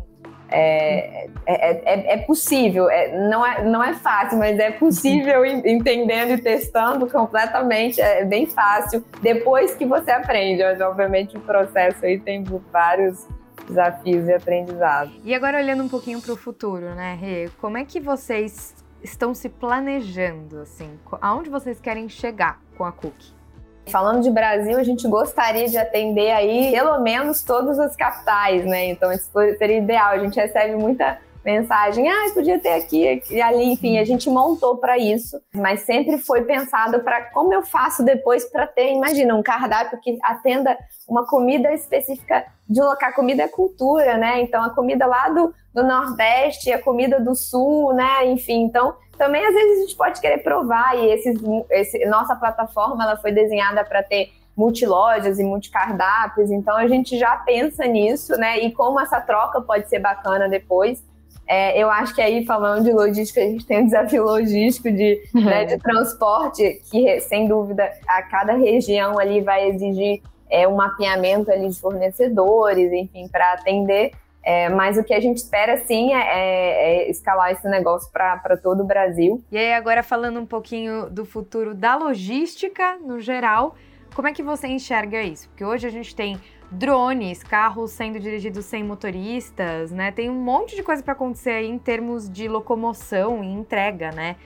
é, 0.53 1.29
é, 1.47 1.93
é, 1.95 2.15
é, 2.15 2.17
possível, 2.19 2.89
é, 2.89 3.29
não, 3.29 3.45
é, 3.45 3.65
não 3.65 3.83
é 3.83 3.95
fácil, 3.95 4.39
mas 4.39 4.59
é 4.59 4.71
possível 4.71 5.45
entendendo 5.45 6.33
e 6.33 6.39
testando 6.39 7.09
completamente, 7.09 8.01
é 8.01 8.25
bem 8.25 8.47
fácil. 8.47 9.05
Depois 9.21 9.75
que 9.75 9.85
você 9.85 10.11
aprende, 10.11 10.63
mas 10.63 10.81
obviamente 10.81 11.37
o 11.37 11.41
processo 11.41 12.05
aí 12.05 12.19
tem 12.19 12.45
vários 12.71 13.27
desafios 13.67 14.29
e 14.29 14.33
aprendizados. 14.33 15.15
E 15.25 15.35
agora 15.35 15.59
olhando 15.59 15.83
um 15.85 15.89
pouquinho 15.89 16.21
para 16.21 16.33
o 16.33 16.37
futuro, 16.37 16.95
né, 16.95 17.17
Rê? 17.21 17.51
Como 17.61 17.77
é 17.77 17.85
que 17.85 18.01
vocês 18.01 18.75
estão 19.03 19.35
se 19.35 19.49
planejando, 19.49 20.61
assim? 20.61 20.99
Aonde 21.21 21.51
vocês 21.51 21.81
querem 21.81 22.09
chegar 22.09 22.61
com 22.77 22.85
a 22.85 22.93
Cookie? 22.93 23.42
Falando 23.87 24.23
de 24.23 24.31
Brasil, 24.31 24.79
a 24.79 24.83
gente 24.83 25.07
gostaria 25.09 25.69
de 25.69 25.77
atender 25.77 26.31
aí 26.31 26.71
pelo 26.71 27.01
menos 27.01 27.43
todas 27.43 27.79
as 27.79 27.97
capitais, 27.97 28.65
né? 28.65 28.87
Então 28.87 29.13
isso 29.13 29.31
seria 29.59 29.79
ideal. 29.79 30.11
A 30.11 30.19
gente 30.19 30.37
recebe 30.37 30.77
muita 30.77 31.19
mensagem, 31.45 32.09
ah, 32.09 32.31
podia 32.33 32.59
ter 32.59 32.75
aqui 32.75 33.23
e 33.31 33.43
ali, 33.43 33.73
enfim, 33.73 33.99
a 33.99 34.05
gente 34.05 34.31
montou 34.31 34.77
para 34.77 34.97
isso, 34.97 35.41
mas 35.53 35.81
sempre 35.81 36.19
foi 36.19 36.43
pensado 36.43 37.01
para 37.01 37.23
como 37.33 37.53
eu 37.53 37.63
faço 37.63 38.05
depois 38.05 38.45
para 38.45 38.67
ter, 38.67 38.93
imagina, 38.93 39.35
um 39.35 39.43
cardápio 39.43 39.99
que 40.01 40.19
atenda 40.23 40.79
uma 41.09 41.27
comida 41.27 41.73
específica 41.73 42.45
de 42.69 42.81
um 42.81 42.85
local, 42.85 43.13
comida 43.13 43.43
é 43.43 43.49
cultura, 43.49 44.17
né? 44.17 44.41
Então 44.41 44.63
a 44.63 44.71
comida 44.71 45.05
lá 45.05 45.29
do, 45.29 45.53
do 45.75 45.83
Nordeste, 45.83 46.73
a 46.73 46.81
comida 46.81 47.21
do 47.21 47.35
Sul, 47.35 47.93
né? 47.93 48.27
Enfim, 48.27 48.63
então 48.63 48.95
também 49.23 49.47
às 49.47 49.55
vezes 49.55 49.79
a 49.79 49.81
gente 49.83 49.97
pode 49.97 50.21
querer 50.21 50.39
provar 50.39 50.99
e 50.99 51.13
esses, 51.13 51.41
esse, 51.71 52.05
nossa 52.07 52.35
plataforma 52.35 53.05
ela 53.05 53.17
foi 53.17 53.31
desenhada 53.31 53.85
para 53.85 54.03
ter 54.03 54.33
multilojas 54.57 55.39
e 55.39 55.45
multicardápios, 55.45 56.51
então 56.51 56.77
a 56.77 56.89
gente 56.89 57.17
já 57.17 57.37
pensa 57.37 57.87
nisso, 57.87 58.37
né? 58.37 58.59
E 58.59 58.73
como 58.73 59.01
essa 59.01 59.21
troca 59.21 59.61
pode 59.61 59.89
ser 59.89 60.01
bacana 60.01 60.49
depois. 60.49 61.05
É, 61.47 61.81
eu 61.81 61.89
acho 61.89 62.13
que 62.17 62.21
aí, 62.21 62.45
falando 62.45 62.85
de 62.85 62.93
logística, 62.93 63.41
a 63.41 63.45
gente 63.45 63.65
tem 63.65 63.83
um 63.83 63.85
desafio 63.85 64.25
logístico 64.25 64.91
de, 64.91 65.23
uhum. 65.33 65.45
né, 65.47 65.67
de 65.67 65.79
transporte, 65.79 66.83
que 66.91 67.21
sem 67.21 67.47
dúvida 67.47 67.89
a 68.09 68.23
cada 68.23 68.55
região 68.55 69.21
ali 69.21 69.41
vai 69.41 69.69
exigir 69.69 70.21
é, 70.51 70.67
um 70.67 70.75
mapeamento 70.75 71.51
ali 71.51 71.69
de 71.69 71.81
fornecedores, 71.81 72.93
enfim, 72.93 73.29
para 73.29 73.53
atender. 73.53 74.11
É, 74.45 74.69
mas 74.69 74.99
o 74.99 75.05
que 75.05 75.15
a 75.15 75.21
gente 75.21 75.37
espera, 75.37 75.77
sim, 75.85 76.13
é, 76.13 76.19
é, 76.19 77.07
é 77.07 77.11
escalar 77.11 77.53
esse 77.53 77.69
negócio 77.69 78.11
para 78.11 78.57
todo 78.57 78.83
o 78.83 78.87
Brasil. 78.87 79.43
E 79.53 79.57
aí, 79.57 79.73
agora 79.73 80.03
falando 80.03 80.41
um 80.41 80.47
pouquinho 80.47 81.09
do 81.09 81.25
futuro 81.25 81.75
da 81.75 81.95
logística 81.95 82.97
no 82.99 83.21
geral, 83.21 83.77
como 84.15 84.29
é 84.29 84.33
que 84.33 84.43
você 84.43 84.67
enxerga 84.67 85.23
isso? 85.23 85.49
Porque 85.49 85.65
hoje 85.65 85.87
a 85.87 85.91
gente 85.91 86.15
tem 86.15 86.41
drones, 86.71 87.43
carros 87.43 87.93
sendo 87.93 88.19
dirigidos 88.19 88.65
sem 88.65 88.83
motoristas, 88.83 89.93
né? 89.93 90.11
Tem 90.11 90.29
um 90.29 90.41
monte 90.41 90.75
de 90.75 90.83
coisa 90.83 91.03
para 91.03 91.13
acontecer 91.13 91.51
aí 91.51 91.69
em 91.69 91.79
termos 91.79 92.29
de 92.29 92.49
locomoção 92.49 93.45
e 93.45 93.47
entrega, 93.47 94.11
né? 94.11 94.37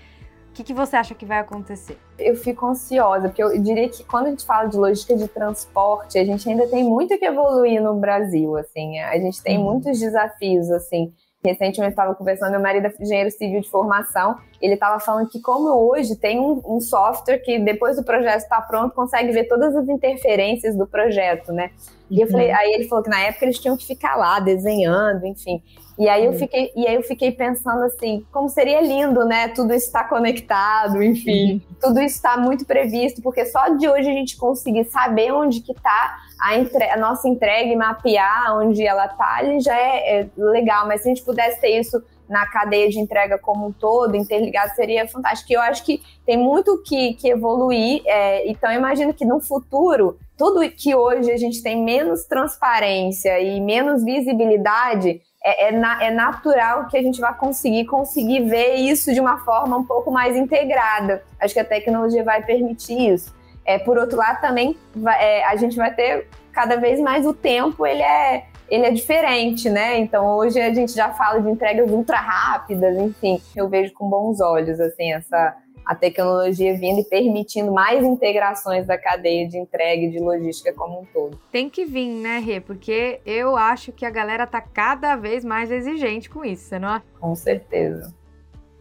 O 0.57 0.59
que, 0.59 0.64
que 0.64 0.73
você 0.73 0.97
acha 0.97 1.14
que 1.14 1.27
vai 1.27 1.40
acontecer? 1.40 1.99
Eu 2.19 2.35
fico 2.35 2.64
ansiosa, 2.64 3.29
porque 3.29 3.42
eu 3.42 3.61
diria 3.61 3.90
que 3.90 4.03
quando 4.03 4.29
a 4.29 4.31
gente 4.31 4.47
fala 4.47 4.66
de 4.66 4.79
logística 4.79 5.14
de 5.14 5.29
transporte, 5.29 6.19
a 6.19 6.25
gente 6.25 6.49
ainda 6.49 6.66
tem 6.66 6.83
muito 6.83 7.19
que 7.19 7.27
evoluir 7.27 7.83
no 7.83 7.97
Brasil, 7.97 8.57
assim. 8.57 8.99
A 9.01 9.19
gente 9.19 9.42
tem 9.42 9.59
uhum. 9.59 9.64
muitos 9.64 10.01
desafios, 10.01 10.71
assim. 10.71 11.12
Recentemente 11.47 11.93
estava 11.93 12.15
conversando, 12.15 12.51
meu 12.51 12.61
marido 12.61 12.87
é 12.87 12.93
engenheiro 13.01 13.31
civil 13.31 13.61
de 13.61 13.71
formação, 13.71 14.37
ele 14.61 14.75
estava 14.75 14.99
falando 14.99 15.29
que 15.29 15.41
como 15.41 15.69
hoje 15.69 16.17
tem 16.17 16.41
um, 16.41 16.61
um 16.67 16.81
software 16.81 17.39
que 17.39 17.59
depois 17.59 17.97
do 17.97 18.05
projeto 18.05 18.43
estar 18.43 18.61
tá 18.61 18.63
pronto 18.63 18.95
consegue 18.95 19.31
ver 19.33 19.45
todas 19.45 19.75
as 19.77 19.89
interferências 19.89 20.77
do 20.77 20.87
projeto, 20.87 21.53
né? 21.53 21.71
E 22.11 22.21
eu 22.21 22.29
falei, 22.29 22.51
uhum. 22.51 22.57
aí 22.57 22.73
ele 22.73 22.89
falou 22.89 23.03
que 23.03 23.11
na 23.11 23.21
época 23.21 23.45
eles 23.45 23.59
tinham 23.59 23.77
que 23.77 23.87
ficar 23.87 24.17
lá 24.17 24.39
desenhando, 24.39 25.27
enfim. 25.27 25.63
E 25.99 26.09
aí 26.09 26.25
eu 26.25 26.33
uhum. 26.33 26.39
fiquei, 26.39 26.73
e 26.77 26.87
aí 26.87 26.95
eu 26.95 27.03
fiquei 27.03 27.33
pensando 27.33 27.83
assim, 27.85 28.25
como 28.31 28.49
seria 28.49 28.81
lindo, 28.81 29.25
né? 29.25 29.49
Tudo 29.49 29.73
está 29.73 30.05
conectado, 30.05 31.03
enfim, 31.03 31.55
uhum. 31.55 31.77
tudo 31.81 32.01
está 32.01 32.37
muito 32.37 32.67
previsto, 32.67 33.23
porque 33.23 33.47
só 33.47 33.69
de 33.71 33.89
hoje 33.89 34.09
a 34.09 34.13
gente 34.13 34.37
conseguir 34.37 34.85
saber 34.85 35.33
onde 35.33 35.61
que 35.61 35.73
está 35.73 36.19
a, 36.40 36.57
entre, 36.57 36.85
a 36.85 36.96
nossa 36.96 37.29
entrega 37.29 37.70
e 37.70 37.77
mapear 37.77 38.57
onde 38.59 38.87
ela 38.87 39.07
está, 39.07 39.40
já 39.59 39.77
é, 39.77 40.20
é 40.20 40.29
legal. 40.37 40.87
Mas 40.87 41.03
se 41.03 41.09
a 41.09 41.14
gente 41.14 41.25
pudesse 41.25 41.61
ter 41.61 41.79
isso 41.79 42.03
na 42.29 42.46
cadeia 42.46 42.88
de 42.88 42.99
entrega 42.99 43.38
como 43.38 43.68
um 43.68 43.72
todo, 43.72 44.16
interligado, 44.16 44.75
seria 44.75 45.07
fantástico. 45.07 45.53
Eu 45.53 45.61
acho 45.61 45.85
que 45.85 46.03
tem 46.25 46.37
muito 46.37 46.83
que, 46.85 47.14
que 47.14 47.29
evoluir. 47.29 48.03
É, 48.05 48.49
então, 48.51 48.72
imagino 48.72 49.14
que 49.14 49.25
no 49.25 49.40
futuro, 49.40 50.18
tudo 50.37 50.68
que 50.70 50.94
hoje 50.94 51.31
a 51.31 51.37
gente 51.37 51.62
tem 51.62 51.83
menos 51.83 52.25
transparência 52.25 53.40
e 53.40 53.61
menos 53.61 54.05
visibilidade, 54.05 55.20
é, 55.42 55.68
é, 55.68 55.72
na, 55.72 56.03
é, 56.03 56.11
natural 56.11 56.88
que 56.88 56.96
a 56.96 57.03
gente 57.03 57.20
vá 57.20 57.33
conseguir 57.33 57.85
conseguir 57.85 58.40
ver 58.49 58.75
isso 58.75 59.14
de 59.14 59.20
uma 59.20 59.38
forma 59.44 59.77
um 59.77 59.85
pouco 59.85 60.11
mais 60.11 60.37
integrada. 60.37 61.22
Acho 61.40 61.55
que 61.55 61.61
a 61.61 61.64
tecnologia 61.64 62.25
vai 62.25 62.44
permitir 62.44 63.12
isso. 63.12 63.33
É, 63.66 63.79
por 63.79 63.98
outro 63.98 64.16
lado, 64.16 64.40
também 64.40 64.76
vai, 64.94 65.22
é, 65.22 65.44
a 65.44 65.57
gente 65.57 65.76
vai 65.76 65.92
ter 65.92 66.29
cada 66.52 66.76
vez 66.76 67.00
mais 67.00 67.26
o 67.26 67.35
tempo, 67.35 67.87
ele 67.87 68.02
é 68.02 68.46
ele 68.68 68.85
é 68.85 68.90
diferente, 68.90 69.70
né? 69.70 69.98
Então 69.98 70.37
hoje 70.37 70.61
a 70.61 70.74
gente 70.74 70.92
já 70.92 71.12
fala 71.12 71.40
de 71.40 71.48
entregas 71.48 71.88
ultra 71.90 72.16
rápidas, 72.16 72.96
enfim, 72.98 73.40
eu 73.55 73.68
vejo 73.68 73.92
com 73.92 74.09
bons 74.09 74.40
olhos 74.40 74.81
assim 74.81 75.12
essa 75.12 75.57
a 75.87 75.94
tecnologia 75.94 76.76
vindo 76.76 77.00
e 77.00 77.05
permitindo 77.05 77.70
mais 77.70 78.05
integrações 78.05 78.88
da 78.88 78.98
cadeia 78.98 79.48
de 79.48 79.57
entrega 79.57 80.02
e 80.02 80.11
de 80.11 80.18
logística 80.18 80.72
como 80.72 81.02
um 81.02 81.05
todo. 81.05 81.38
Tem 81.52 81.70
que 81.70 81.85
vir, 81.85 82.09
né, 82.09 82.40
Rê? 82.40 82.61
Porque 82.61 83.20
eu 83.24 83.57
acho 83.57 83.92
que 83.92 84.05
a 84.05 84.11
galera 84.11 84.48
tá 84.48 84.61
cada 84.61 85.14
vez 85.14 85.44
mais 85.44 85.70
exigente 85.70 86.29
com 86.29 86.44
isso, 86.44 86.76
não 86.81 86.88
acha? 86.88 87.05
Com 87.20 87.37
certeza. 87.37 88.12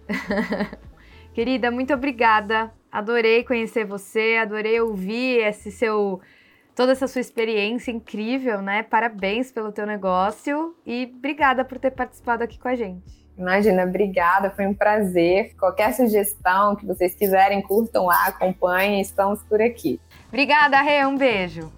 Querida, 1.32 1.70
muito 1.70 1.94
obrigada. 1.94 2.74
Adorei 2.96 3.44
conhecer 3.44 3.84
você, 3.84 4.38
adorei 4.42 4.80
ouvir 4.80 5.42
esse 5.42 5.70
seu 5.70 6.22
toda 6.74 6.94
essa 6.94 7.10
sua 7.10 7.20
experiência 7.20 7.92
incrível, 7.92 8.62
né? 8.62 8.84
Parabéns 8.84 9.52
pelo 9.52 9.70
teu 9.70 9.86
negócio 9.86 10.74
e 10.86 11.12
obrigada 11.14 11.66
por 11.66 11.78
ter 11.78 11.92
participado 11.92 12.42
aqui 12.42 12.58
com 12.58 12.70
a 12.70 12.76
gente. 12.76 13.28
Imagina, 13.38 13.84
obrigada, 13.84 14.50
foi 14.50 14.66
um 14.66 14.74
prazer. 14.74 15.54
Qualquer 15.60 15.94
sugestão 15.94 16.74
que 16.78 16.86
vocês 16.86 17.14
quiserem, 17.14 17.62
curtam 17.62 18.06
lá, 18.06 18.28
acompanhem, 18.28 19.02
estamos 19.02 19.44
por 19.44 19.62
aqui. 19.62 20.00
Obrigada, 20.30 20.82
Rê, 20.82 21.06
um 21.06 21.18
beijo. 21.18 21.70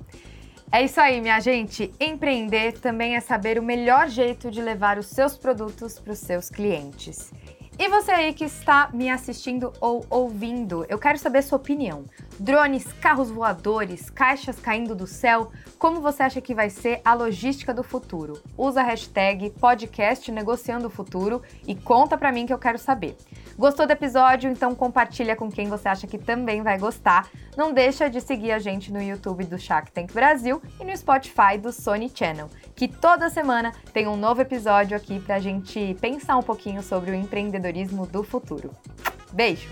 É 0.72 0.84
isso 0.84 1.02
aí, 1.02 1.20
minha 1.20 1.40
gente. 1.40 1.92
Empreender 2.00 2.74
também 2.74 3.16
é 3.16 3.22
saber 3.22 3.58
o 3.58 3.64
melhor 3.64 4.08
jeito 4.08 4.52
de 4.52 4.62
levar 4.62 5.00
os 5.00 5.08
seus 5.08 5.36
produtos 5.36 5.98
para 5.98 6.14
os 6.14 6.20
seus 6.20 6.48
clientes. 6.48 7.34
E 7.80 7.90
você 7.90 8.12
aí 8.12 8.34
que 8.34 8.44
está 8.44 8.90
me 8.92 9.08
assistindo 9.08 9.72
ou 9.80 10.04
ouvindo, 10.10 10.84
eu 10.90 10.98
quero 10.98 11.20
saber 11.20 11.44
sua 11.44 11.58
opinião. 11.58 12.06
Drones, 12.40 12.92
carros 12.94 13.30
voadores, 13.30 14.10
caixas 14.10 14.60
caindo 14.60 14.96
do 14.96 15.06
céu, 15.06 15.52
como 15.78 16.02
você 16.02 16.24
acha 16.24 16.42
que 16.42 16.56
vai 16.56 16.72
ser 16.72 17.02
a 17.06 17.14
logística 17.14 17.72
do 17.72 17.84
futuro? 17.84 18.42
Usa 18.58 18.82
a 18.82 18.84
hashtag 18.84 19.52
podcast 19.52 20.32
negociando 20.32 20.88
o 20.88 20.90
futuro 20.90 21.44
e 21.68 21.76
conta 21.76 22.18
pra 22.18 22.32
mim 22.32 22.48
que 22.48 22.54
eu 22.54 22.58
quero 22.58 22.80
saber. 22.80 23.16
Gostou 23.58 23.86
do 23.86 23.92
episódio? 23.92 24.52
Então 24.52 24.74
compartilha 24.74 25.36
com 25.36 25.52
quem 25.52 25.68
você 25.68 25.88
acha 25.90 26.08
que 26.08 26.18
também 26.18 26.64
vai 26.64 26.78
gostar. 26.80 27.28
Não 27.56 27.74
deixa 27.74 28.08
de 28.08 28.22
seguir 28.22 28.52
a 28.52 28.60
gente 28.60 28.92
no 28.92 29.02
YouTube 29.02 29.44
do 29.46 29.58
Shark 29.58 29.92
Tank 29.92 30.14
Brasil 30.14 30.62
e 30.80 30.84
no 30.84 30.96
Spotify 30.96 31.58
do 31.60 31.72
Sony 31.72 32.12
Channel, 32.14 32.50
que 32.76 32.88
toda 32.88 33.32
semana 33.32 33.72
tem 33.92 34.08
um 34.08 34.16
novo 34.16 34.42
episódio 34.42 34.96
aqui 34.96 35.20
pra 35.20 35.40
gente 35.40 35.96
pensar 36.00 36.38
um 36.38 36.44
pouquinho 36.44 36.84
sobre 36.84 37.10
o 37.10 37.16
empreendedorismo 37.68 38.06
do 38.08 38.24
futuro. 38.24 38.72
Beijo! 39.34 39.68